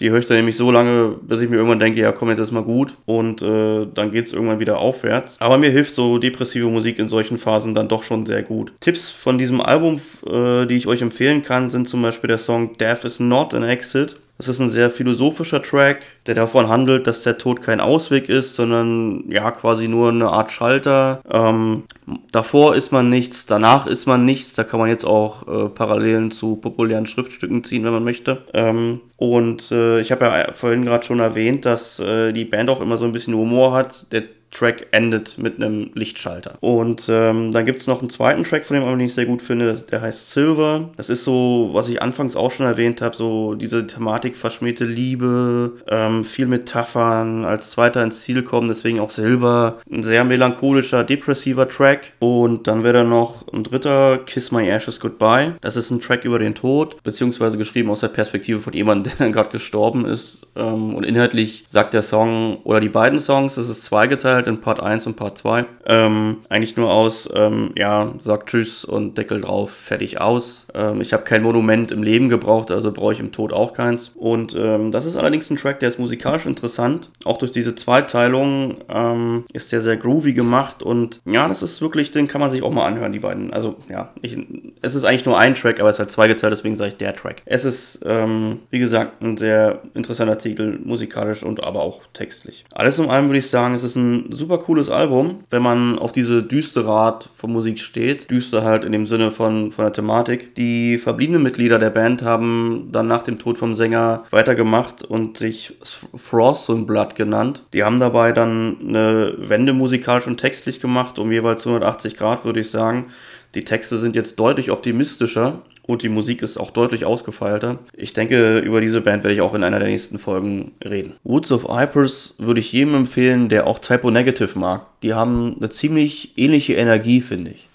Die 0.00 0.08
höre 0.08 0.20
ich 0.20 0.24
dann 0.24 0.38
nämlich 0.38 0.56
so 0.56 0.70
lange, 0.70 1.16
bis 1.20 1.42
ich 1.42 1.50
mir 1.50 1.56
irgendwann 1.56 1.80
denke, 1.80 2.00
ja 2.00 2.12
komm, 2.12 2.30
jetzt 2.30 2.38
ist 2.38 2.50
mal 2.50 2.62
gut 2.62 2.94
und 3.04 3.42
äh, 3.42 3.86
dann 3.92 4.10
geht 4.10 4.24
es 4.24 4.32
irgendwann 4.32 4.58
wieder 4.58 4.78
aufwärts. 4.78 5.36
Aber 5.38 5.58
mir 5.58 5.68
hilft 5.68 5.94
so 5.94 6.16
depressive 6.16 6.70
Musik 6.70 6.98
in 6.98 7.10
solchen 7.10 7.36
Phasen 7.36 7.74
dann 7.74 7.88
doch 7.88 8.04
schon 8.04 8.24
sehr 8.24 8.42
gut. 8.42 8.72
Tipps 8.80 9.10
von 9.10 9.36
diesem 9.36 9.60
Album, 9.60 10.00
äh, 10.26 10.64
die 10.64 10.76
ich 10.76 10.86
euch 10.86 11.02
empfehlen 11.02 11.42
kann, 11.42 11.68
sind 11.68 11.90
zum 11.90 12.00
Beispiel 12.00 12.28
der 12.28 12.38
Song 12.38 12.78
Death 12.78 13.04
is 13.04 13.20
Not 13.20 13.52
an 13.52 13.64
Exit. 13.64 14.16
Das 14.38 14.46
ist 14.46 14.60
ein 14.60 14.70
sehr 14.70 14.90
philosophischer 14.92 15.60
Track, 15.60 16.02
der 16.26 16.36
davon 16.36 16.68
handelt, 16.68 17.08
dass 17.08 17.24
der 17.24 17.38
Tod 17.38 17.60
kein 17.60 17.80
Ausweg 17.80 18.28
ist, 18.28 18.54
sondern 18.54 19.24
ja 19.28 19.50
quasi 19.50 19.88
nur 19.88 20.10
eine 20.10 20.28
Art 20.28 20.52
Schalter. 20.52 21.22
Ähm, 21.28 21.82
davor 22.30 22.76
ist 22.76 22.92
man 22.92 23.08
nichts, 23.08 23.46
danach 23.46 23.88
ist 23.88 24.06
man 24.06 24.24
nichts. 24.24 24.54
Da 24.54 24.62
kann 24.62 24.78
man 24.78 24.90
jetzt 24.90 25.04
auch 25.04 25.48
äh, 25.48 25.68
Parallelen 25.68 26.30
zu 26.30 26.54
populären 26.54 27.06
Schriftstücken 27.06 27.64
ziehen, 27.64 27.82
wenn 27.82 27.92
man 27.92 28.04
möchte. 28.04 28.44
Ähm, 28.54 29.00
und 29.16 29.72
äh, 29.72 30.00
ich 30.00 30.12
habe 30.12 30.26
ja 30.26 30.52
vorhin 30.52 30.84
gerade 30.84 31.04
schon 31.04 31.18
erwähnt, 31.18 31.66
dass 31.66 31.98
äh, 31.98 32.32
die 32.32 32.44
Band 32.44 32.70
auch 32.70 32.80
immer 32.80 32.96
so 32.96 33.06
ein 33.06 33.12
bisschen 33.12 33.34
Humor 33.34 33.74
hat. 33.74 34.06
Der 34.12 34.22
Track 34.50 34.88
endet 34.92 35.38
mit 35.38 35.56
einem 35.56 35.90
Lichtschalter. 35.94 36.56
Und 36.60 37.06
ähm, 37.08 37.52
dann 37.52 37.66
gibt 37.66 37.80
es 37.80 37.86
noch 37.86 38.00
einen 38.00 38.10
zweiten 38.10 38.44
Track, 38.44 38.64
von 38.64 38.76
dem 38.76 39.00
ich 39.00 39.14
sehr 39.14 39.26
gut 39.26 39.42
finde, 39.42 39.74
der 39.74 40.00
heißt 40.00 40.30
Silver. 40.30 40.90
Das 40.96 41.10
ist 41.10 41.24
so, 41.24 41.70
was 41.72 41.88
ich 41.88 42.00
anfangs 42.02 42.36
auch 42.36 42.50
schon 42.50 42.66
erwähnt 42.66 43.02
habe, 43.02 43.16
so 43.16 43.54
diese 43.54 43.86
Thematik 43.86 44.36
verschmähte 44.36 44.84
Liebe, 44.84 45.72
ähm, 45.88 46.24
viel 46.24 46.46
Metaphern, 46.46 47.44
als 47.44 47.70
zweiter 47.70 48.02
ins 48.02 48.22
Ziel 48.22 48.42
kommen, 48.42 48.68
deswegen 48.68 49.00
auch 49.00 49.10
Silver. 49.10 49.78
Ein 49.90 50.02
sehr 50.02 50.24
melancholischer, 50.24 51.04
depressiver 51.04 51.68
Track. 51.68 52.12
Und 52.18 52.66
dann 52.66 52.84
wäre 52.84 52.94
da 52.94 53.04
noch 53.04 53.46
ein 53.52 53.64
dritter, 53.64 54.18
Kiss 54.18 54.50
My 54.52 54.68
Ashes 54.68 55.00
Goodbye. 55.00 55.54
Das 55.60 55.76
ist 55.76 55.90
ein 55.90 56.00
Track 56.00 56.24
über 56.24 56.38
den 56.38 56.54
Tod, 56.54 57.02
beziehungsweise 57.02 57.58
geschrieben 57.58 57.90
aus 57.90 58.00
der 58.00 58.08
Perspektive 58.08 58.60
von 58.60 58.72
jemandem, 58.72 59.12
der 59.18 59.30
gerade 59.30 59.50
gestorben 59.50 60.04
ist. 60.04 60.46
Ähm, 60.56 60.94
und 60.94 61.04
inhaltlich 61.04 61.64
sagt 61.68 61.94
der 61.94 62.02
Song 62.02 62.58
oder 62.64 62.80
die 62.80 62.88
beiden 62.88 63.18
Songs, 63.18 63.56
das 63.56 63.68
ist 63.68 63.84
zweigeteilt, 63.84 64.37
aufgeteilt 64.38 64.46
in 64.46 64.60
Part 64.60 64.80
1 64.80 65.06
und 65.06 65.16
Part 65.16 65.38
2. 65.38 65.64
Ähm, 65.86 66.38
eigentlich 66.48 66.76
nur 66.76 66.90
aus, 66.90 67.28
ähm, 67.34 67.70
ja, 67.76 68.14
sag 68.18 68.46
Tschüss 68.46 68.84
und 68.84 69.18
Deckel 69.18 69.40
drauf, 69.40 69.70
fertig 69.70 70.20
aus. 70.20 70.66
Ähm, 70.74 71.00
ich 71.00 71.12
habe 71.12 71.24
kein 71.24 71.42
Monument 71.42 71.90
im 71.90 72.02
Leben 72.02 72.28
gebraucht, 72.28 72.70
also 72.70 72.92
brauche 72.92 73.12
ich 73.12 73.20
im 73.20 73.32
Tod 73.32 73.52
auch 73.52 73.72
keins. 73.72 74.12
Und 74.14 74.54
ähm, 74.54 74.90
das 74.90 75.06
ist 75.06 75.16
allerdings 75.16 75.50
ein 75.50 75.56
Track, 75.56 75.80
der 75.80 75.88
ist 75.88 75.98
musikalisch 75.98 76.46
interessant. 76.46 77.10
Auch 77.24 77.38
durch 77.38 77.50
diese 77.50 77.74
Zweiteilung 77.74 78.76
ähm, 78.88 79.44
ist 79.52 79.72
der 79.72 79.80
sehr 79.80 79.96
groovy 79.96 80.32
gemacht 80.32 80.82
und 80.82 81.20
ja, 81.24 81.48
das 81.48 81.62
ist 81.62 81.80
wirklich, 81.80 82.10
den 82.10 82.28
kann 82.28 82.40
man 82.40 82.50
sich 82.50 82.62
auch 82.62 82.70
mal 82.70 82.86
anhören, 82.86 83.12
die 83.12 83.20
beiden. 83.20 83.52
Also 83.52 83.76
ja, 83.88 84.10
ich, 84.22 84.38
es 84.82 84.94
ist 84.94 85.04
eigentlich 85.04 85.26
nur 85.26 85.38
ein 85.38 85.54
Track, 85.54 85.80
aber 85.80 85.88
es 85.88 85.96
ist 85.96 86.00
halt 86.00 86.10
zweigeteilt, 86.10 86.52
deswegen 86.52 86.76
sage 86.76 86.88
ich 86.88 86.96
der 86.96 87.14
Track. 87.14 87.42
Es 87.44 87.64
ist, 87.64 88.00
ähm, 88.04 88.60
wie 88.70 88.78
gesagt, 88.78 89.22
ein 89.22 89.36
sehr 89.36 89.82
interessanter 89.94 90.38
Titel, 90.38 90.78
musikalisch 90.84 91.42
und 91.42 91.62
aber 91.62 91.80
auch 91.80 92.02
textlich. 92.12 92.64
Alles 92.72 92.98
in 92.98 93.08
allem 93.10 93.26
würde 93.26 93.38
ich 93.38 93.48
sagen, 93.48 93.74
es 93.74 93.82
ist 93.82 93.96
ein 93.96 94.27
super 94.28 94.58
cooles 94.58 94.90
Album, 94.90 95.44
wenn 95.50 95.62
man 95.62 95.98
auf 95.98 96.12
diese 96.12 96.42
düstere 96.42 96.90
Art 96.90 97.28
von 97.36 97.52
Musik 97.52 97.78
steht. 97.78 98.30
Düster 98.30 98.64
halt 98.64 98.84
in 98.84 98.92
dem 98.92 99.06
Sinne 99.06 99.30
von, 99.30 99.72
von 99.72 99.84
der 99.84 99.92
Thematik. 99.92 100.54
Die 100.54 100.98
verbliebenen 100.98 101.42
Mitglieder 101.42 101.78
der 101.78 101.90
Band 101.90 102.22
haben 102.22 102.88
dann 102.92 103.06
nach 103.06 103.22
dem 103.22 103.38
Tod 103.38 103.58
vom 103.58 103.74
Sänger 103.74 104.24
weitergemacht 104.30 105.02
und 105.02 105.36
sich 105.36 105.76
Frost 106.14 106.70
und 106.70 106.86
Blood 106.86 107.14
genannt. 107.14 107.64
Die 107.72 107.84
haben 107.84 108.00
dabei 108.00 108.32
dann 108.32 108.76
eine 108.80 109.34
Wende 109.38 109.72
musikalisch 109.72 110.26
und 110.26 110.38
textlich 110.38 110.80
gemacht, 110.80 111.18
um 111.18 111.32
jeweils 111.32 111.66
180 111.66 112.16
Grad, 112.16 112.44
würde 112.44 112.60
ich 112.60 112.70
sagen. 112.70 113.06
Die 113.54 113.64
Texte 113.64 113.98
sind 113.98 114.14
jetzt 114.14 114.38
deutlich 114.38 114.70
optimistischer 114.70 115.62
und 115.88 116.02
die 116.02 116.10
Musik 116.10 116.42
ist 116.42 116.58
auch 116.58 116.70
deutlich 116.70 117.06
ausgefeilter. 117.06 117.78
Ich 117.96 118.12
denke, 118.12 118.58
über 118.58 118.82
diese 118.82 119.00
Band 119.00 119.24
werde 119.24 119.34
ich 119.34 119.40
auch 119.40 119.54
in 119.54 119.64
einer 119.64 119.78
der 119.78 119.88
nächsten 119.88 120.18
Folgen 120.18 120.72
reden. 120.84 121.14
Woods 121.24 121.50
of 121.50 121.64
Ypres 121.64 122.34
würde 122.36 122.60
ich 122.60 122.70
jedem 122.72 122.94
empfehlen, 122.94 123.48
der 123.48 123.66
auch 123.66 123.78
Typo 123.78 124.10
Negative 124.10 124.58
mag. 124.58 124.86
Die 125.02 125.14
haben 125.14 125.56
eine 125.58 125.70
ziemlich 125.70 126.36
ähnliche 126.36 126.74
Energie, 126.74 127.22
finde 127.22 127.52
ich. 127.52 127.68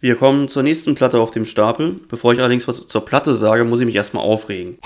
Wir 0.00 0.14
kommen 0.14 0.46
zur 0.46 0.62
nächsten 0.62 0.94
Platte 0.94 1.18
auf 1.18 1.32
dem 1.32 1.44
Stapel. 1.44 1.96
Bevor 2.08 2.32
ich 2.32 2.38
allerdings 2.38 2.68
was 2.68 2.86
zur 2.86 3.04
Platte 3.04 3.34
sage, 3.34 3.64
muss 3.64 3.80
ich 3.80 3.86
mich 3.86 3.96
erstmal 3.96 4.22
aufregen. 4.22 4.78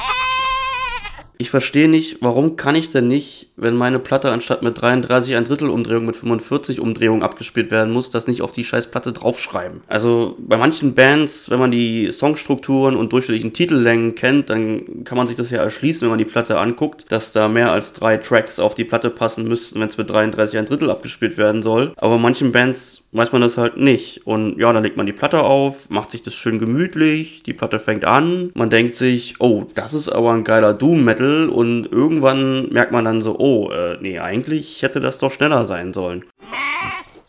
Ich 1.43 1.51
verstehe 1.51 1.89
nicht, 1.89 2.19
warum 2.21 2.55
kann 2.55 2.77
ich 2.77 2.91
denn 2.91 3.09
nicht, 3.09 3.49
wenn 3.57 3.75
meine 3.75 3.99
Platte 3.99 4.31
anstatt 4.31 4.63
mit 4.63 4.81
33 4.81 5.35
ein 5.35 5.43
Drittel 5.43 5.71
Umdrehung 5.71 6.05
mit 6.05 6.15
45 6.15 6.79
Umdrehungen 6.79 7.25
abgespielt 7.25 7.73
werden 7.73 7.93
muss, 7.93 8.11
das 8.11 8.29
nicht 8.29 8.43
auf 8.43 8.53
die 8.53 8.63
scheiß 8.63 8.93
Platte 8.93 9.13
draufschreiben. 9.13 9.81
Also 9.89 10.37
bei 10.39 10.57
manchen 10.57 10.95
Bands, 10.95 11.51
wenn 11.51 11.59
man 11.59 11.73
die 11.73 12.13
Songstrukturen 12.13 12.95
und 12.95 13.13
durchschnittlichen 13.13 13.53
Titellängen 13.53 14.15
kennt, 14.15 14.51
dann 14.51 15.03
kann 15.03 15.19
man 15.19 15.27
sich 15.27 15.35
das 15.35 15.51
ja 15.51 15.61
erschließen, 15.61 16.03
wenn 16.03 16.11
man 16.11 16.19
die 16.19 16.25
Platte 16.25 16.61
anguckt, 16.61 17.11
dass 17.11 17.33
da 17.33 17.49
mehr 17.49 17.73
als 17.73 17.93
drei 17.93 18.19
Tracks 18.19 18.61
auf 18.61 18.77
die 18.77 18.85
Platte 18.85 19.11
passen 19.11 19.49
müssten, 19.49 19.81
wenn 19.81 19.89
es 19.89 19.99
mit 19.99 20.09
33 20.11 20.61
ein 20.61 20.67
Drittel 20.67 20.93
abgespielt 20.93 21.39
werden 21.39 21.63
soll. 21.63 21.93
Aber 21.97 22.19
manchen 22.19 22.53
Bands 22.53 23.02
weiß 23.13 23.33
man 23.33 23.43
das 23.43 23.57
halt 23.57 23.77
nicht. 23.77 24.27
Und 24.27 24.59
ja, 24.59 24.73
dann 24.73 24.83
legt 24.83 24.97
man 24.97 25.07
die 25.07 25.13
Platte 25.13 25.43
auf, 25.43 25.91
macht 25.91 26.11
sich 26.11 26.23
das 26.23 26.35
schön 26.35 26.59
gemütlich, 26.59 27.43
die 27.45 27.53
Platte 27.53 27.79
fängt 27.79 28.05
an, 28.05 28.51
man 28.55 28.71
denkt 28.71 28.95
sich, 28.95 29.37
oh, 29.39 29.67
das 29.75 29.95
ist 29.95 30.09
aber 30.09 30.33
ein 30.33 30.45
geiler 30.45 30.73
Doom-Metal 30.73 31.49
und 31.49 31.91
irgendwann 31.91 32.71
merkt 32.71 32.93
man 32.93 33.05
dann 33.05 33.21
so, 33.21 33.39
oh, 33.39 33.71
äh, 33.71 33.99
nee, 34.01 34.19
eigentlich 34.19 34.83
hätte 34.83 35.01
das 35.01 35.19
doch 35.19 35.31
schneller 35.31 35.67
sein 35.67 35.93
sollen. 35.93 36.25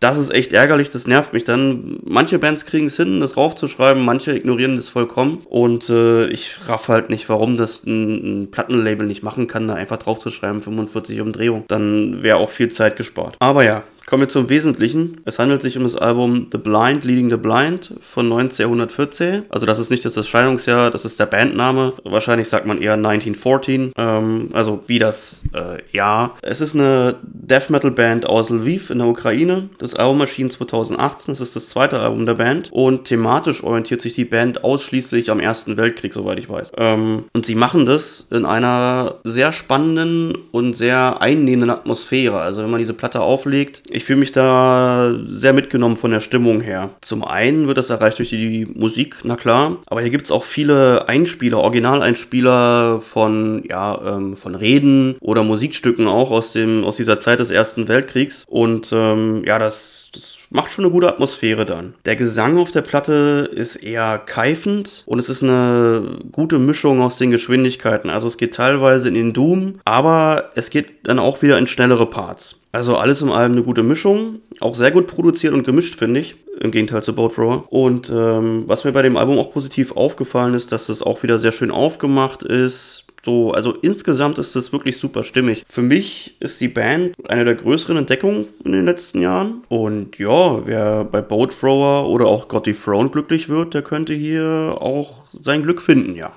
Das 0.03 0.17
ist 0.17 0.33
echt 0.33 0.51
ärgerlich, 0.51 0.89
das 0.89 1.07
nervt 1.07 1.31
mich 1.31 1.45
dann. 1.45 1.99
Manche 2.03 2.37
Bands 2.37 2.65
kriegen 2.65 2.87
es 2.87 2.97
hin, 2.97 3.21
das 3.21 3.37
raufzuschreiben, 3.37 4.03
manche 4.03 4.35
ignorieren 4.35 4.75
das 4.75 4.89
vollkommen. 4.89 5.39
Und 5.49 5.89
äh, 5.89 6.27
ich 6.27 6.57
raff 6.67 6.89
halt 6.89 7.09
nicht, 7.09 7.29
warum 7.29 7.55
das 7.55 7.85
ein, 7.85 8.41
ein 8.41 8.51
Plattenlabel 8.51 9.07
nicht 9.07 9.23
machen 9.23 9.47
kann, 9.47 9.65
da 9.65 9.75
einfach 9.75 9.95
draufzuschreiben, 9.95 10.59
45 10.59 11.21
Umdrehungen. 11.21 11.63
Dann 11.69 12.21
wäre 12.21 12.35
auch 12.35 12.49
viel 12.49 12.67
Zeit 12.67 12.97
gespart. 12.97 13.37
Aber 13.39 13.63
ja, 13.63 13.83
Kommen 14.05 14.21
wir 14.21 14.29
zum 14.29 14.49
Wesentlichen. 14.49 15.21
Es 15.23 15.39
handelt 15.39 15.61
sich 15.61 15.77
um 15.77 15.83
das 15.83 15.95
Album 15.95 16.47
The 16.51 16.57
Blind 16.57 17.05
Leading 17.05 17.29
the 17.29 17.37
Blind 17.37 17.93
von 18.01 18.25
1914. 18.25 19.43
Also 19.47 19.65
das 19.65 19.79
ist 19.79 19.91
nicht 19.91 20.03
das 20.03 20.17
Erscheinungsjahr, 20.17 20.91
das 20.91 21.05
ist 21.05 21.19
der 21.21 21.25
Bandname. 21.25 21.93
Wahrscheinlich 22.03 22.49
sagt 22.49 22.65
man 22.65 22.81
eher 22.81 22.93
1914, 22.93 23.93
ähm, 23.97 24.49
also 24.51 24.83
wie 24.87 24.99
das 24.99 25.41
äh, 25.53 25.77
Jahr. 25.95 26.35
Es 26.41 26.59
ist 26.59 26.75
eine 26.75 27.15
Death 27.23 27.69
Metal 27.69 27.91
Band 27.91 28.25
aus 28.25 28.49
Lviv 28.49 28.89
in 28.89 28.97
der 28.97 29.07
Ukraine. 29.07 29.69
Das 29.77 29.95
Album 29.95 30.19
erschien 30.19 30.49
2018, 30.49 31.33
das 31.33 31.39
ist 31.39 31.55
das 31.55 31.69
zweite 31.69 31.99
Album 31.99 32.25
der 32.25 32.35
Band. 32.35 32.71
Und 32.73 33.05
thematisch 33.05 33.63
orientiert 33.63 34.01
sich 34.01 34.15
die 34.15 34.25
Band 34.25 34.65
ausschließlich 34.65 35.31
am 35.31 35.39
Ersten 35.39 35.77
Weltkrieg, 35.77 36.13
soweit 36.13 36.39
ich 36.39 36.49
weiß. 36.49 36.73
Ähm, 36.77 37.25
und 37.33 37.45
sie 37.45 37.55
machen 37.55 37.85
das 37.85 38.27
in 38.31 38.45
einer 38.45 39.15
sehr 39.23 39.53
spannenden 39.53 40.37
und 40.51 40.73
sehr 40.73 41.21
einnehmenden 41.21 41.69
Atmosphäre. 41.69 42.41
Also 42.41 42.63
wenn 42.63 42.69
man 42.69 42.79
diese 42.79 42.93
Platte 42.93 43.21
auflegt, 43.21 43.81
ich 43.93 44.03
fühle 44.03 44.19
mich 44.19 44.31
da 44.31 45.15
sehr 45.29 45.53
mitgenommen 45.53 45.95
von 45.95 46.11
der 46.11 46.19
Stimmung 46.19 46.61
her. 46.61 46.89
Zum 47.01 47.23
einen 47.23 47.67
wird 47.67 47.77
das 47.77 47.89
erreicht 47.89 48.19
durch 48.19 48.29
die 48.29 48.67
Musik, 48.73 49.17
na 49.23 49.35
klar, 49.35 49.77
aber 49.85 50.01
hier 50.01 50.09
gibt 50.09 50.25
es 50.25 50.31
auch 50.31 50.43
viele 50.43 51.07
Einspieler, 51.07 51.59
Originaleinspieler 51.59 53.01
von, 53.01 53.63
ja, 53.69 54.17
ähm, 54.17 54.35
von 54.35 54.55
Reden 54.55 55.15
oder 55.19 55.43
Musikstücken 55.43 56.07
auch 56.07 56.31
aus, 56.31 56.53
dem, 56.53 56.83
aus 56.83 56.97
dieser 56.97 57.19
Zeit 57.19 57.39
des 57.39 57.51
Ersten 57.51 57.87
Weltkriegs. 57.87 58.43
Und 58.47 58.89
ähm, 58.91 59.43
ja, 59.45 59.59
das, 59.59 60.09
das 60.13 60.37
macht 60.49 60.71
schon 60.71 60.85
eine 60.85 60.91
gute 60.91 61.07
Atmosphäre 61.07 61.65
dann. 61.65 61.93
Der 62.05 62.15
Gesang 62.15 62.57
auf 62.57 62.71
der 62.71 62.81
Platte 62.81 63.49
ist 63.53 63.75
eher 63.75 64.19
keifend 64.19 65.03
und 65.05 65.19
es 65.19 65.29
ist 65.29 65.43
eine 65.43 66.19
gute 66.31 66.59
Mischung 66.59 67.01
aus 67.01 67.17
den 67.17 67.31
Geschwindigkeiten. 67.31 68.09
Also 68.09 68.27
es 68.27 68.37
geht 68.37 68.53
teilweise 68.53 69.07
in 69.07 69.15
den 69.15 69.33
Doom, 69.33 69.79
aber 69.85 70.51
es 70.55 70.69
geht 70.69 71.07
dann 71.07 71.19
auch 71.19 71.41
wieder 71.41 71.57
in 71.57 71.67
schnellere 71.67 72.05
Parts. 72.07 72.55
Also 72.73 72.97
alles 72.97 73.21
in 73.21 73.29
allem 73.29 73.51
eine 73.51 73.63
gute 73.63 73.83
Mischung. 73.83 74.41
Auch 74.59 74.73
sehr 74.73 74.89
gut 74.89 75.05
produziert 75.05 75.53
und 75.53 75.63
gemischt, 75.63 75.95
finde 75.95 76.19
ich. 76.19 76.35
Im 76.59 76.71
Gegenteil 76.71 77.03
zu 77.03 77.13
Boat 77.13 77.35
Thrower. 77.35 77.71
Und 77.71 78.11
ähm, 78.13 78.63
was 78.65 78.83
mir 78.83 78.91
bei 78.91 79.03
dem 79.03 79.15
Album 79.15 79.37
auch 79.37 79.51
positiv 79.51 79.95
aufgefallen 79.95 80.55
ist, 80.55 80.71
dass 80.71 80.89
es 80.89 81.03
auch 81.03 81.21
wieder 81.21 81.37
sehr 81.37 81.51
schön 81.51 81.69
aufgemacht 81.69 82.41
ist. 82.41 83.05
So, 83.23 83.51
also 83.51 83.73
insgesamt 83.81 84.39
ist 84.39 84.55
es 84.55 84.73
wirklich 84.73 84.97
super 84.97 85.23
stimmig. 85.23 85.63
Für 85.69 85.83
mich 85.83 86.35
ist 86.39 86.59
die 86.61 86.67
Band 86.67 87.15
eine 87.29 87.45
der 87.45 87.55
größeren 87.55 87.95
Entdeckungen 87.95 88.47
in 88.65 88.71
den 88.71 88.85
letzten 88.85 89.21
Jahren. 89.21 89.61
Und 89.69 90.17
ja, 90.17 90.65
wer 90.65 91.03
bei 91.05 91.21
Boat 91.21 91.57
Thrower 91.57 92.09
oder 92.09 92.25
auch 92.25 92.47
Got 92.47 92.65
Throne 92.65 93.09
glücklich 93.09 93.49
wird, 93.49 93.75
der 93.75 93.83
könnte 93.83 94.13
hier 94.13 94.77
auch 94.79 95.21
sein 95.31 95.61
Glück 95.61 95.79
finden, 95.79 96.15
ja. 96.15 96.33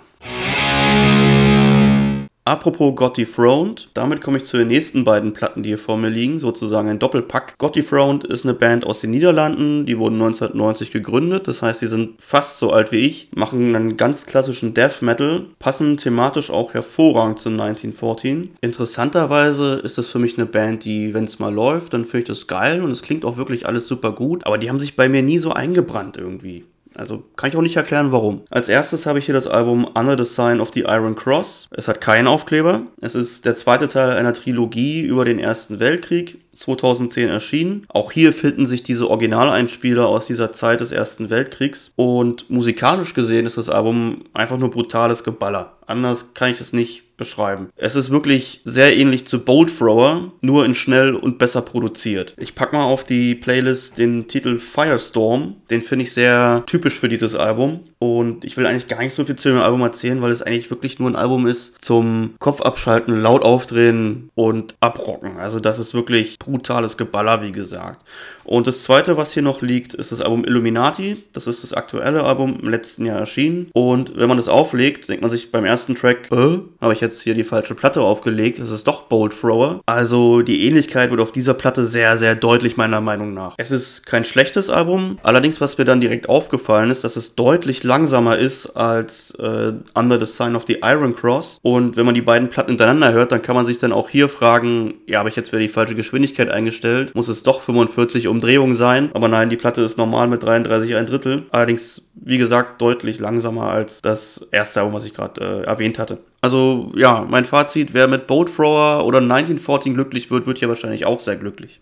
Apropos 2.46 2.94
God 2.94 3.18
Dethroned, 3.18 3.88
damit 3.92 4.20
komme 4.20 4.36
ich 4.36 4.44
zu 4.44 4.56
den 4.56 4.68
nächsten 4.68 5.02
beiden 5.02 5.32
Platten, 5.32 5.64
die 5.64 5.70
hier 5.70 5.80
vor 5.80 5.96
mir 5.96 6.10
liegen, 6.10 6.38
sozusagen 6.38 6.88
ein 6.88 7.00
Doppelpack. 7.00 7.58
God 7.58 7.74
Dethroned 7.74 8.22
ist 8.22 8.44
eine 8.44 8.54
Band 8.54 8.86
aus 8.86 9.00
den 9.00 9.10
Niederlanden, 9.10 9.84
die 9.84 9.98
wurden 9.98 10.22
1990 10.22 10.92
gegründet, 10.92 11.48
das 11.48 11.62
heißt, 11.62 11.80
sie 11.80 11.88
sind 11.88 12.22
fast 12.22 12.60
so 12.60 12.70
alt 12.70 12.92
wie 12.92 12.98
ich, 12.98 13.30
machen 13.34 13.74
einen 13.74 13.96
ganz 13.96 14.26
klassischen 14.26 14.74
Death 14.74 15.02
Metal, 15.02 15.46
passen 15.58 15.96
thematisch 15.96 16.50
auch 16.50 16.72
hervorragend 16.72 17.40
zu 17.40 17.48
1914. 17.48 18.52
Interessanterweise 18.60 19.80
ist 19.82 19.98
das 19.98 20.06
für 20.06 20.20
mich 20.20 20.38
eine 20.38 20.46
Band, 20.46 20.84
die, 20.84 21.14
wenn 21.14 21.24
es 21.24 21.40
mal 21.40 21.52
läuft, 21.52 21.94
dann 21.94 22.04
finde 22.04 22.18
ich 22.18 22.28
das 22.28 22.46
geil 22.46 22.80
und 22.80 22.92
es 22.92 23.02
klingt 23.02 23.24
auch 23.24 23.36
wirklich 23.36 23.66
alles 23.66 23.88
super 23.88 24.12
gut, 24.12 24.46
aber 24.46 24.58
die 24.58 24.68
haben 24.68 24.78
sich 24.78 24.94
bei 24.94 25.08
mir 25.08 25.22
nie 25.22 25.40
so 25.40 25.50
eingebrannt 25.50 26.16
irgendwie. 26.16 26.62
Also 26.96 27.24
kann 27.36 27.50
ich 27.50 27.56
auch 27.56 27.62
nicht 27.62 27.76
erklären, 27.76 28.12
warum. 28.12 28.42
Als 28.50 28.68
erstes 28.68 29.06
habe 29.06 29.18
ich 29.18 29.26
hier 29.26 29.34
das 29.34 29.46
Album 29.46 29.84
Under 29.94 30.16
the 30.16 30.30
Sign 30.30 30.60
of 30.60 30.72
the 30.72 30.80
Iron 30.80 31.14
Cross. 31.14 31.68
Es 31.70 31.88
hat 31.88 32.00
keinen 32.00 32.26
Aufkleber. 32.26 32.82
Es 33.00 33.14
ist 33.14 33.44
der 33.44 33.54
zweite 33.54 33.88
Teil 33.88 34.10
einer 34.10 34.32
Trilogie 34.32 35.00
über 35.00 35.24
den 35.24 35.38
Ersten 35.38 35.78
Weltkrieg. 35.78 36.38
2010 36.56 37.28
erschienen. 37.28 37.84
Auch 37.88 38.12
hier 38.12 38.32
finden 38.32 38.66
sich 38.66 38.82
diese 38.82 39.10
Originaleinspieler 39.10 40.06
aus 40.06 40.26
dieser 40.26 40.52
Zeit 40.52 40.80
des 40.80 40.90
Ersten 40.90 41.30
Weltkriegs. 41.30 41.92
Und 41.96 42.48
musikalisch 42.50 43.14
gesehen 43.14 43.46
ist 43.46 43.58
das 43.58 43.68
Album 43.68 44.24
einfach 44.32 44.56
nur 44.56 44.70
brutales 44.70 45.22
Geballer. 45.22 45.76
Anders 45.86 46.34
kann 46.34 46.50
ich 46.50 46.60
es 46.60 46.72
nicht 46.72 47.05
beschreiben. 47.16 47.68
Es 47.76 47.96
ist 47.96 48.10
wirklich 48.10 48.60
sehr 48.64 48.96
ähnlich 48.96 49.26
zu 49.26 49.44
Bolt 49.44 49.76
Thrower, 49.76 50.32
nur 50.40 50.64
in 50.64 50.74
schnell 50.74 51.14
und 51.14 51.38
besser 51.38 51.62
produziert. 51.62 52.34
Ich 52.38 52.54
packe 52.54 52.76
mal 52.76 52.84
auf 52.84 53.04
die 53.04 53.34
Playlist 53.34 53.98
den 53.98 54.28
Titel 54.28 54.58
Firestorm. 54.58 55.56
Den 55.70 55.82
finde 55.82 56.04
ich 56.04 56.12
sehr 56.12 56.62
typisch 56.66 56.98
für 56.98 57.08
dieses 57.08 57.34
Album. 57.34 57.80
Und 57.98 58.44
ich 58.44 58.56
will 58.56 58.66
eigentlich 58.66 58.88
gar 58.88 59.00
nicht 59.00 59.14
so 59.14 59.24
viel 59.24 59.36
zu 59.36 59.48
dem 59.48 59.60
Album 59.60 59.80
erzählen, 59.82 60.20
weil 60.22 60.32
es 60.32 60.42
eigentlich 60.42 60.70
wirklich 60.70 60.98
nur 60.98 61.10
ein 61.10 61.16
Album 61.16 61.46
ist 61.46 61.82
zum 61.82 62.34
Kopf 62.38 62.60
abschalten, 62.60 63.20
laut 63.20 63.42
aufdrehen 63.42 64.30
und 64.34 64.74
abrocken. 64.80 65.38
Also 65.38 65.60
das 65.60 65.78
ist 65.78 65.94
wirklich 65.94 66.38
brutales 66.38 66.96
Geballer, 66.96 67.42
wie 67.42 67.52
gesagt. 67.52 68.04
Und 68.46 68.66
das 68.66 68.82
zweite, 68.82 69.16
was 69.16 69.32
hier 69.32 69.42
noch 69.42 69.62
liegt, 69.62 69.94
ist 69.94 70.12
das 70.12 70.20
Album 70.20 70.44
Illuminati. 70.44 71.24
Das 71.32 71.46
ist 71.46 71.62
das 71.62 71.72
aktuelle 71.72 72.24
Album 72.24 72.58
im 72.62 72.68
letzten 72.68 73.04
Jahr 73.04 73.18
erschienen. 73.18 73.68
Und 73.72 74.16
wenn 74.16 74.28
man 74.28 74.36
das 74.36 74.48
auflegt, 74.48 75.08
denkt 75.08 75.22
man 75.22 75.30
sich 75.30 75.50
beim 75.50 75.64
ersten 75.64 75.94
Track, 75.94 76.30
äh, 76.30 76.58
habe 76.80 76.92
ich 76.92 77.00
jetzt 77.00 77.22
hier 77.22 77.34
die 77.34 77.44
falsche 77.44 77.74
Platte 77.74 78.00
aufgelegt. 78.00 78.58
Das 78.58 78.70
ist 78.70 78.86
doch 78.86 79.02
Bolt 79.02 79.38
Thrower. 79.38 79.80
Also 79.86 80.42
die 80.42 80.66
Ähnlichkeit 80.66 81.10
wird 81.10 81.20
auf 81.20 81.32
dieser 81.32 81.54
Platte 81.54 81.86
sehr, 81.86 82.16
sehr 82.18 82.36
deutlich 82.36 82.76
meiner 82.76 83.00
Meinung 83.00 83.34
nach. 83.34 83.54
Es 83.58 83.70
ist 83.70 84.06
kein 84.06 84.24
schlechtes 84.24 84.70
Album. 84.70 85.18
Allerdings, 85.22 85.60
was 85.60 85.76
mir 85.78 85.84
dann 85.84 86.00
direkt 86.00 86.28
aufgefallen 86.28 86.90
ist, 86.90 87.04
dass 87.04 87.16
es 87.16 87.34
deutlich 87.34 87.82
langsamer 87.82 88.38
ist 88.38 88.66
als 88.76 89.30
äh, 89.38 89.72
Under 89.94 90.18
the 90.18 90.26
Sign 90.26 90.56
of 90.56 90.64
the 90.66 90.78
Iron 90.82 91.14
Cross. 91.14 91.58
Und 91.62 91.96
wenn 91.96 92.06
man 92.06 92.14
die 92.14 92.22
beiden 92.22 92.48
Platten 92.50 92.72
hintereinander 92.72 93.12
hört, 93.12 93.32
dann 93.32 93.42
kann 93.42 93.56
man 93.56 93.66
sich 93.66 93.78
dann 93.78 93.92
auch 93.92 94.08
hier 94.08 94.28
fragen, 94.28 94.94
ja, 95.06 95.18
habe 95.18 95.28
ich 95.28 95.36
jetzt 95.36 95.52
wieder 95.52 95.60
die 95.60 95.68
falsche 95.68 95.94
Geschwindigkeit 95.94 96.48
eingestellt? 96.48 97.14
Muss 97.14 97.28
es 97.28 97.42
doch 97.42 97.60
45 97.60 98.28
Umdrehungen 98.36 98.74
sein? 98.74 99.10
Aber 99.14 99.28
nein, 99.28 99.48
die 99.48 99.56
Platte 99.56 99.82
ist 99.82 99.96
normal 99.96 100.28
mit 100.28 100.42
33 100.42 100.94
ein 100.94 101.06
Drittel. 101.06 101.44
Allerdings, 101.50 102.10
wie 102.14 102.38
gesagt, 102.38 102.80
deutlich 102.80 103.18
langsamer 103.18 103.70
als 103.70 104.02
das 104.02 104.46
erste 104.52 104.80
Album, 104.80 104.94
was 104.94 105.04
ich 105.04 105.14
gerade 105.14 105.40
äh, 105.40 105.66
erwähnt 105.66 105.98
hatte. 105.98 106.18
Also 106.42 106.92
ja, 106.94 107.26
mein 107.28 107.44
Fazit, 107.44 107.94
wer 107.94 108.08
mit 108.08 108.26
Boat 108.26 108.54
Thrower 108.54 109.04
oder 109.04 109.18
1914 109.18 109.94
glücklich 109.94 110.30
wird, 110.30 110.46
wird 110.46 110.58
hier 110.58 110.68
wahrscheinlich 110.68 111.06
auch 111.06 111.18
sehr 111.18 111.36
glücklich. 111.36 111.80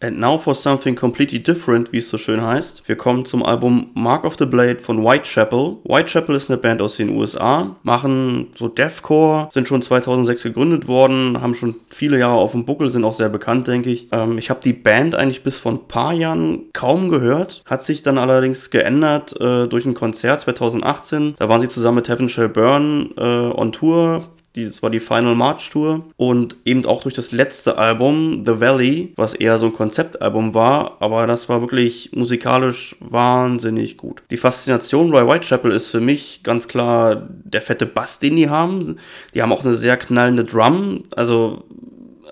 And 0.00 0.20
now 0.20 0.38
for 0.38 0.54
something 0.54 0.94
completely 0.94 1.42
different, 1.42 1.92
wie 1.92 1.98
es 1.98 2.08
so 2.08 2.18
schön 2.18 2.40
heißt. 2.40 2.84
Wir 2.86 2.94
kommen 2.96 3.24
zum 3.24 3.44
Album 3.44 3.90
Mark 3.94 4.24
of 4.24 4.36
the 4.38 4.46
Blade 4.46 4.78
von 4.78 5.04
Whitechapel. 5.04 5.78
Whitechapel 5.82 6.36
ist 6.36 6.50
eine 6.50 6.56
Band 6.56 6.80
aus 6.80 6.96
den 6.96 7.10
USA, 7.10 7.76
machen 7.82 8.48
so 8.54 8.68
Deathcore, 8.68 9.48
sind 9.50 9.66
schon 9.66 9.82
2006 9.82 10.44
gegründet 10.44 10.86
worden, 10.86 11.40
haben 11.40 11.56
schon 11.56 11.74
viele 11.88 12.16
Jahre 12.16 12.38
auf 12.38 12.52
dem 12.52 12.64
Buckel, 12.64 12.90
sind 12.90 13.04
auch 13.04 13.12
sehr 13.12 13.28
bekannt, 13.28 13.66
denke 13.66 13.90
ich. 13.90 14.06
Ähm, 14.12 14.38
ich 14.38 14.50
habe 14.50 14.60
die 14.62 14.72
Band 14.72 15.16
eigentlich 15.16 15.42
bis 15.42 15.58
vor 15.58 15.72
ein 15.72 15.88
paar 15.88 16.12
Jahren 16.12 16.66
kaum 16.72 17.08
gehört, 17.08 17.64
hat 17.66 17.82
sich 17.82 18.04
dann 18.04 18.18
allerdings 18.18 18.70
geändert 18.70 19.34
äh, 19.40 19.66
durch 19.66 19.84
ein 19.84 19.94
Konzert 19.94 20.40
2018. 20.40 21.34
Da 21.38 21.48
waren 21.48 21.60
sie 21.60 21.68
zusammen 21.68 21.96
mit 21.96 22.08
Heaven 22.08 22.28
Shall 22.28 22.48
Burn 22.48 23.10
äh, 23.16 23.20
on 23.20 23.72
Tour 23.72 24.28
das 24.64 24.82
war 24.82 24.90
die 24.90 25.00
Final 25.00 25.34
March 25.34 25.70
Tour 25.70 26.04
und 26.16 26.56
eben 26.64 26.84
auch 26.86 27.02
durch 27.02 27.14
das 27.14 27.32
letzte 27.32 27.78
Album, 27.78 28.44
The 28.46 28.60
Valley, 28.60 29.12
was 29.16 29.34
eher 29.34 29.58
so 29.58 29.66
ein 29.66 29.72
Konzeptalbum 29.72 30.54
war, 30.54 30.96
aber 31.00 31.26
das 31.26 31.48
war 31.48 31.60
wirklich 31.60 32.10
musikalisch 32.14 32.96
wahnsinnig 33.00 33.96
gut. 33.96 34.22
Die 34.30 34.36
Faszination 34.36 35.10
bei 35.10 35.26
Whitechapel 35.26 35.72
ist 35.72 35.90
für 35.90 36.00
mich 36.00 36.42
ganz 36.42 36.68
klar 36.68 37.28
der 37.28 37.62
fette 37.62 37.86
Bass, 37.86 38.18
den 38.18 38.36
die 38.36 38.48
haben. 38.48 38.98
Die 39.34 39.42
haben 39.42 39.52
auch 39.52 39.64
eine 39.64 39.74
sehr 39.74 39.96
knallende 39.96 40.44
Drum, 40.44 41.04
also 41.16 41.64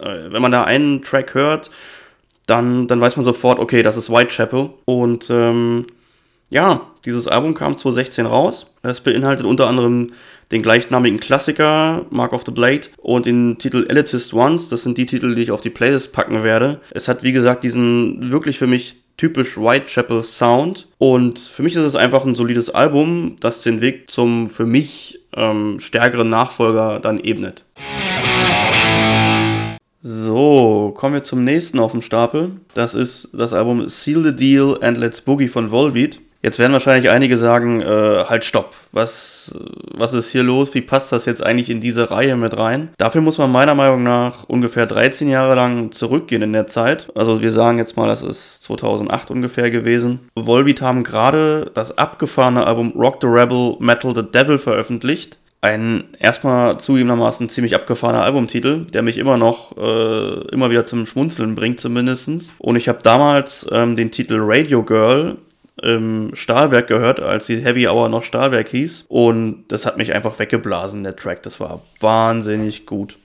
äh, 0.00 0.30
wenn 0.32 0.42
man 0.42 0.52
da 0.52 0.64
einen 0.64 1.02
Track 1.02 1.34
hört, 1.34 1.70
dann, 2.46 2.86
dann 2.86 3.00
weiß 3.00 3.16
man 3.16 3.24
sofort, 3.24 3.58
okay, 3.58 3.82
das 3.82 3.96
ist 3.96 4.10
Whitechapel 4.10 4.70
und 4.84 5.28
ähm, 5.30 5.86
ja, 6.50 6.82
dieses 7.04 7.26
Album 7.26 7.54
kam 7.54 7.76
2016 7.76 8.26
raus. 8.26 8.72
Es 8.82 9.00
beinhaltet 9.00 9.46
unter 9.46 9.66
anderem 9.66 10.12
den 10.52 10.62
gleichnamigen 10.62 11.18
Klassiker 11.18 12.06
Mark 12.10 12.32
of 12.32 12.44
the 12.46 12.52
Blade 12.52 12.82
und 12.98 13.26
den 13.26 13.58
Titel 13.58 13.86
Elitist 13.88 14.32
Ones. 14.32 14.68
Das 14.68 14.84
sind 14.84 14.96
die 14.96 15.06
Titel, 15.06 15.34
die 15.34 15.42
ich 15.42 15.50
auf 15.50 15.60
die 15.60 15.70
Playlist 15.70 16.12
packen 16.12 16.44
werde. 16.44 16.80
Es 16.92 17.08
hat, 17.08 17.24
wie 17.24 17.32
gesagt, 17.32 17.64
diesen 17.64 18.30
wirklich 18.30 18.58
für 18.58 18.68
mich 18.68 18.96
typisch 19.16 19.56
Whitechapel 19.56 20.22
Sound 20.22 20.88
und 20.98 21.38
für 21.38 21.62
mich 21.62 21.74
ist 21.74 21.82
es 21.82 21.94
einfach 21.94 22.24
ein 22.24 22.34
solides 22.34 22.70
Album, 22.70 23.36
das 23.40 23.62
den 23.62 23.80
Weg 23.80 24.10
zum 24.10 24.50
für 24.50 24.66
mich 24.66 25.20
ähm, 25.34 25.80
stärkeren 25.80 26.28
Nachfolger 26.28 27.00
dann 27.00 27.18
ebnet. 27.18 27.64
So, 30.02 30.94
kommen 30.96 31.14
wir 31.14 31.24
zum 31.24 31.42
nächsten 31.42 31.80
auf 31.80 31.90
dem 31.90 32.02
Stapel. 32.02 32.52
Das 32.74 32.94
ist 32.94 33.30
das 33.32 33.52
Album 33.52 33.88
Seal 33.88 34.22
the 34.22 34.36
Deal 34.36 34.78
and 34.80 34.98
Let's 34.98 35.20
Boogie 35.20 35.48
von 35.48 35.72
Volbeat. 35.72 36.20
Jetzt 36.46 36.60
werden 36.60 36.72
wahrscheinlich 36.72 37.10
einige 37.10 37.38
sagen, 37.38 37.80
äh, 37.80 38.24
halt 38.28 38.44
stopp, 38.44 38.76
was, 38.92 39.58
was 39.92 40.14
ist 40.14 40.30
hier 40.30 40.44
los? 40.44 40.74
Wie 40.74 40.80
passt 40.80 41.10
das 41.10 41.24
jetzt 41.24 41.44
eigentlich 41.44 41.70
in 41.70 41.80
diese 41.80 42.12
Reihe 42.12 42.36
mit 42.36 42.56
rein? 42.56 42.90
Dafür 42.98 43.20
muss 43.20 43.38
man 43.38 43.50
meiner 43.50 43.74
Meinung 43.74 44.04
nach 44.04 44.44
ungefähr 44.44 44.86
13 44.86 45.28
Jahre 45.28 45.56
lang 45.56 45.90
zurückgehen 45.90 46.42
in 46.42 46.52
der 46.52 46.68
Zeit. 46.68 47.08
Also 47.16 47.42
wir 47.42 47.50
sagen 47.50 47.78
jetzt 47.78 47.96
mal, 47.96 48.06
das 48.06 48.22
ist 48.22 48.62
2008 48.62 49.32
ungefähr 49.32 49.72
gewesen. 49.72 50.20
Volbeat 50.36 50.80
haben 50.80 51.02
gerade 51.02 51.68
das 51.74 51.98
abgefahrene 51.98 52.64
Album 52.64 52.92
Rock 52.94 53.18
the 53.22 53.26
Rebel 53.26 53.74
Metal 53.80 54.14
the 54.14 54.22
Devil 54.22 54.58
veröffentlicht 54.58 55.38
ein 55.62 56.04
erstmal 56.20 56.78
zugegebenermaßen 56.78 57.48
ziemlich 57.48 57.74
abgefahrener 57.74 58.22
Albumtitel, 58.22 58.84
der 58.84 59.02
mich 59.02 59.18
immer 59.18 59.36
noch 59.36 59.76
äh, 59.76 60.48
immer 60.52 60.70
wieder 60.70 60.84
zum 60.84 61.06
Schmunzeln 61.06 61.56
bringt 61.56 61.80
zumindest. 61.80 62.52
Und 62.58 62.76
ich 62.76 62.88
habe 62.88 62.98
damals 63.02 63.66
ähm, 63.72 63.96
den 63.96 64.12
Titel 64.12 64.38
Radio 64.40 64.84
Girl 64.84 65.38
im 65.82 66.30
Stahlwerk 66.34 66.86
gehört, 66.86 67.20
als 67.20 67.46
die 67.46 67.60
Heavy 67.60 67.86
Hour 67.86 68.08
noch 68.08 68.22
Stahlwerk 68.22 68.68
hieß. 68.68 69.06
Und 69.08 69.64
das 69.68 69.86
hat 69.86 69.98
mich 69.98 70.14
einfach 70.14 70.38
weggeblasen, 70.38 71.04
der 71.04 71.16
Track. 71.16 71.42
Das 71.42 71.60
war 71.60 71.82
wahnsinnig 72.00 72.86
gut. 72.86 73.18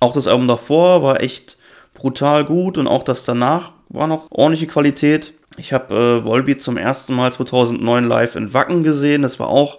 Auch 0.00 0.12
das 0.12 0.26
Album 0.26 0.46
davor 0.46 1.02
war 1.02 1.20
echt 1.20 1.56
brutal 1.94 2.44
gut 2.44 2.78
und 2.78 2.86
auch 2.86 3.02
das 3.02 3.24
danach 3.24 3.72
war 3.88 4.06
noch 4.06 4.28
ordentliche 4.30 4.66
Qualität. 4.66 5.34
Ich 5.56 5.72
habe 5.72 5.94
äh, 5.94 6.24
Volbeat 6.24 6.62
zum 6.62 6.76
ersten 6.76 7.14
Mal 7.14 7.32
2009 7.32 8.04
live 8.04 8.36
in 8.36 8.54
Wacken 8.54 8.82
gesehen. 8.82 9.22
Das 9.22 9.38
war 9.38 9.48
auch 9.48 9.78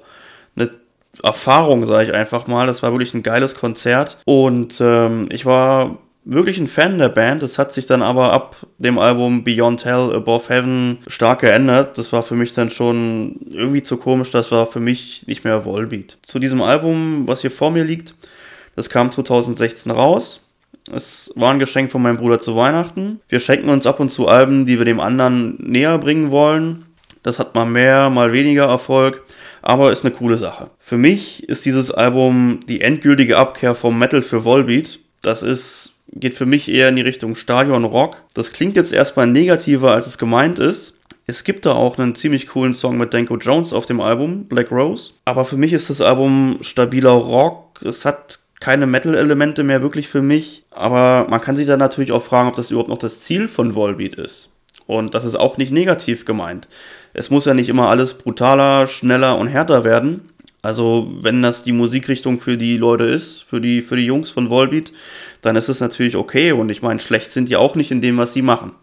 eine 0.56 0.70
Erfahrung, 1.24 1.86
sage 1.86 2.10
ich 2.10 2.14
einfach 2.14 2.48
mal. 2.48 2.68
Das 2.68 2.84
war 2.84 2.92
wirklich 2.92 3.14
ein 3.14 3.24
geiles 3.24 3.56
Konzert. 3.56 4.18
Und 4.26 4.80
ähm, 4.80 5.28
ich 5.32 5.46
war 5.46 5.98
wirklich 6.24 6.58
ein 6.58 6.68
Fan 6.68 6.98
der 6.98 7.10
Band. 7.10 7.42
Das 7.42 7.58
hat 7.58 7.74
sich 7.74 7.86
dann 7.86 8.02
aber 8.02 8.34
ab 8.34 8.58
dem 8.78 9.00
Album 9.00 9.44
Beyond 9.44 9.86
Hell, 9.86 10.14
Above 10.14 10.50
Heaven 10.50 11.00
stark 11.08 11.42
geändert. 11.42 11.98
Das 11.98 12.14
war 12.14 12.24
für 12.24 12.36
mich 12.36 12.54
dann 12.54 12.70
schon 12.70 13.38
irgendwie 13.50 13.84
zu 13.84 13.98
komisch. 13.98 14.32
Das 14.32 14.52
war 14.52 14.66
für 14.66 14.80
mich 14.80 15.26
nicht 15.28 15.44
mehr 15.44 15.66
Volbeat. 15.66 16.18
Zu 16.22 16.40
diesem 16.40 16.62
Album, 16.62 17.28
was 17.28 17.42
hier 17.42 17.52
vor 17.52 17.72
mir 17.72 17.84
liegt, 17.84 18.14
das 18.76 18.90
kam 18.90 19.12
2016 19.12 19.92
raus. 19.92 20.42
Es 20.92 21.32
war 21.36 21.52
ein 21.52 21.60
Geschenk 21.60 21.92
von 21.92 22.02
meinem 22.02 22.18
Bruder 22.18 22.40
zu 22.40 22.56
Weihnachten. 22.56 23.20
Wir 23.30 23.40
schenken 23.40 23.70
uns 23.70 23.86
ab 23.86 24.00
und 24.00 24.10
zu 24.10 24.28
Alben, 24.28 24.66
die 24.66 24.78
wir 24.78 24.86
dem 24.86 25.00
anderen 25.00 25.58
näher 25.60 25.98
bringen 25.98 26.32
wollen. 26.32 26.86
Das 27.24 27.38
hat 27.38 27.54
mal 27.54 27.66
mehr, 27.66 28.10
mal 28.10 28.34
weniger 28.34 28.66
Erfolg, 28.66 29.22
aber 29.62 29.92
ist 29.92 30.04
eine 30.04 30.14
coole 30.14 30.38
Sache. 30.38 30.72
Für 30.80 30.98
mich 30.98 31.48
ist 31.48 31.66
dieses 31.66 31.92
Album 31.92 32.62
die 32.68 32.82
endgültige 32.82 33.38
Abkehr 33.38 33.76
vom 33.76 34.00
Metal 34.00 34.24
für 34.24 34.44
Volbeat. 34.44 35.00
Das 35.22 35.44
ist 35.44 35.91
geht 36.14 36.34
für 36.34 36.46
mich 36.46 36.70
eher 36.70 36.90
in 36.90 36.96
die 36.96 37.02
Richtung 37.02 37.36
Stadion 37.36 37.86
Rock. 37.86 38.18
Das 38.34 38.52
klingt 38.52 38.76
jetzt 38.76 38.94
erstmal 38.94 39.28
negativer, 39.28 39.92
als 39.92 40.08
es 40.08 40.18
gemeint 40.18 40.60
ist. 40.60 40.98
Es 41.28 41.44
gibt 41.44 41.66
da 41.66 41.74
auch 41.74 41.98
einen 41.98 42.16
ziemlich 42.16 42.48
coolen 42.48 42.74
Song 42.74 42.98
mit 42.98 43.14
Danko 43.14 43.38
Jones 43.38 43.74
auf 43.74 43.86
dem 43.86 44.02
Album, 44.02 44.46
Black 44.46 44.72
Rose. 44.72 45.14
Aber 45.26 45.46
für 45.46 45.58
mich 45.58 45.72
ist 45.72 45.90
das 45.90 46.02
Album 46.02 46.58
stabiler 46.62 47.12
Rock. 47.12 47.82
Es 47.84 48.06
hat 48.06 48.40
keine 48.60 48.86
Metal-Elemente 48.86 49.64
mehr 49.64 49.82
wirklich 49.82 50.08
für 50.08 50.22
mich. 50.22 50.64
Aber 50.72 51.28
man 51.30 51.42
kann 51.42 51.56
sich 51.56 51.68
dann 51.68 51.80
natürlich 51.80 52.12
auch 52.12 52.24
fragen, 52.24 52.50
ob 52.50 52.56
das 52.56 52.72
überhaupt 52.72 52.90
noch 52.90 52.98
das 52.98 53.22
Ziel 53.22 53.48
von 53.48 53.76
Volbeat 53.76 54.16
ist. 54.16 54.50
Und 54.88 55.14
das 55.14 55.24
ist 55.24 55.36
auch 55.36 55.58
nicht 55.58 55.72
negativ 55.72 56.26
gemeint. 56.26 56.68
Es 57.14 57.30
muss 57.30 57.46
ja 57.46 57.54
nicht 57.54 57.70
immer 57.70 57.90
alles 57.90 58.14
brutaler, 58.14 58.88
schneller 58.88 59.38
und 59.38 59.48
härter 59.48 59.84
werden. 59.84 60.30
Also, 60.62 61.12
wenn 61.20 61.42
das 61.42 61.64
die 61.64 61.72
Musikrichtung 61.72 62.40
für 62.40 62.56
die 62.56 62.78
Leute 62.78 63.06
ist, 63.06 63.44
für 63.44 63.60
die, 63.60 63.82
für 63.82 63.96
die 63.96 64.06
Jungs 64.06 64.30
von 64.30 64.50
Volbeat, 64.50 64.92
dann 65.42 65.56
ist 65.56 65.70
es 65.70 65.80
natürlich 65.80 66.16
okay. 66.16 66.52
Und 66.52 66.70
ich 66.70 66.82
meine, 66.82 67.00
schlecht 67.00 67.32
sind 67.32 67.50
die 67.50 67.56
auch 67.56 67.76
nicht 67.76 67.92
in 67.92 68.02
dem, 68.02 68.18
was 68.18 68.34
sie 68.34 68.44
machen. 68.44 68.74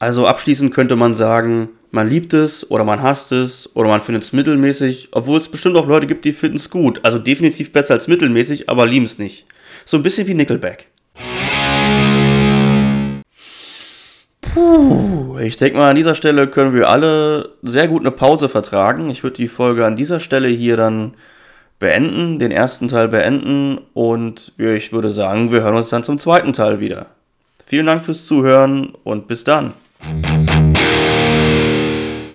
Also 0.00 0.26
abschließend 0.26 0.72
könnte 0.72 0.96
man 0.96 1.14
sagen, 1.14 1.70
man 1.90 2.08
liebt 2.08 2.34
es 2.34 2.70
oder 2.70 2.84
man 2.84 3.02
hasst 3.02 3.32
es 3.32 3.70
oder 3.74 3.88
man 3.88 4.00
findet 4.00 4.24
es 4.24 4.32
mittelmäßig, 4.32 5.08
obwohl 5.12 5.38
es 5.38 5.48
bestimmt 5.48 5.76
auch 5.76 5.88
Leute 5.88 6.06
gibt, 6.06 6.24
die 6.24 6.32
finden 6.32 6.56
es 6.56 6.70
gut. 6.70 7.00
Also 7.04 7.18
definitiv 7.18 7.72
besser 7.72 7.94
als 7.94 8.08
mittelmäßig, 8.08 8.68
aber 8.68 8.86
lieben 8.86 9.06
es 9.06 9.18
nicht. 9.18 9.46
So 9.84 9.96
ein 9.96 10.02
bisschen 10.02 10.26
wie 10.26 10.34
Nickelback. 10.34 10.86
Puh, 14.58 15.38
ich 15.38 15.56
denke 15.56 15.78
mal, 15.78 15.90
an 15.90 15.96
dieser 15.96 16.16
Stelle 16.16 16.48
können 16.48 16.74
wir 16.74 16.88
alle 16.88 17.50
sehr 17.62 17.86
gut 17.86 18.02
eine 18.02 18.10
Pause 18.10 18.48
vertragen. 18.48 19.08
Ich 19.08 19.22
würde 19.22 19.36
die 19.36 19.46
Folge 19.46 19.86
an 19.86 19.94
dieser 19.94 20.18
Stelle 20.18 20.48
hier 20.48 20.76
dann 20.76 21.14
beenden, 21.78 22.40
den 22.40 22.50
ersten 22.50 22.88
Teil 22.88 23.06
beenden 23.06 23.78
und 23.94 24.52
ich 24.58 24.92
würde 24.92 25.12
sagen, 25.12 25.52
wir 25.52 25.62
hören 25.62 25.76
uns 25.76 25.90
dann 25.90 26.02
zum 26.02 26.18
zweiten 26.18 26.52
Teil 26.52 26.80
wieder. 26.80 27.06
Vielen 27.64 27.86
Dank 27.86 28.02
fürs 28.02 28.26
Zuhören 28.26 28.94
und 29.04 29.28
bis 29.28 29.44
dann. 29.44 29.74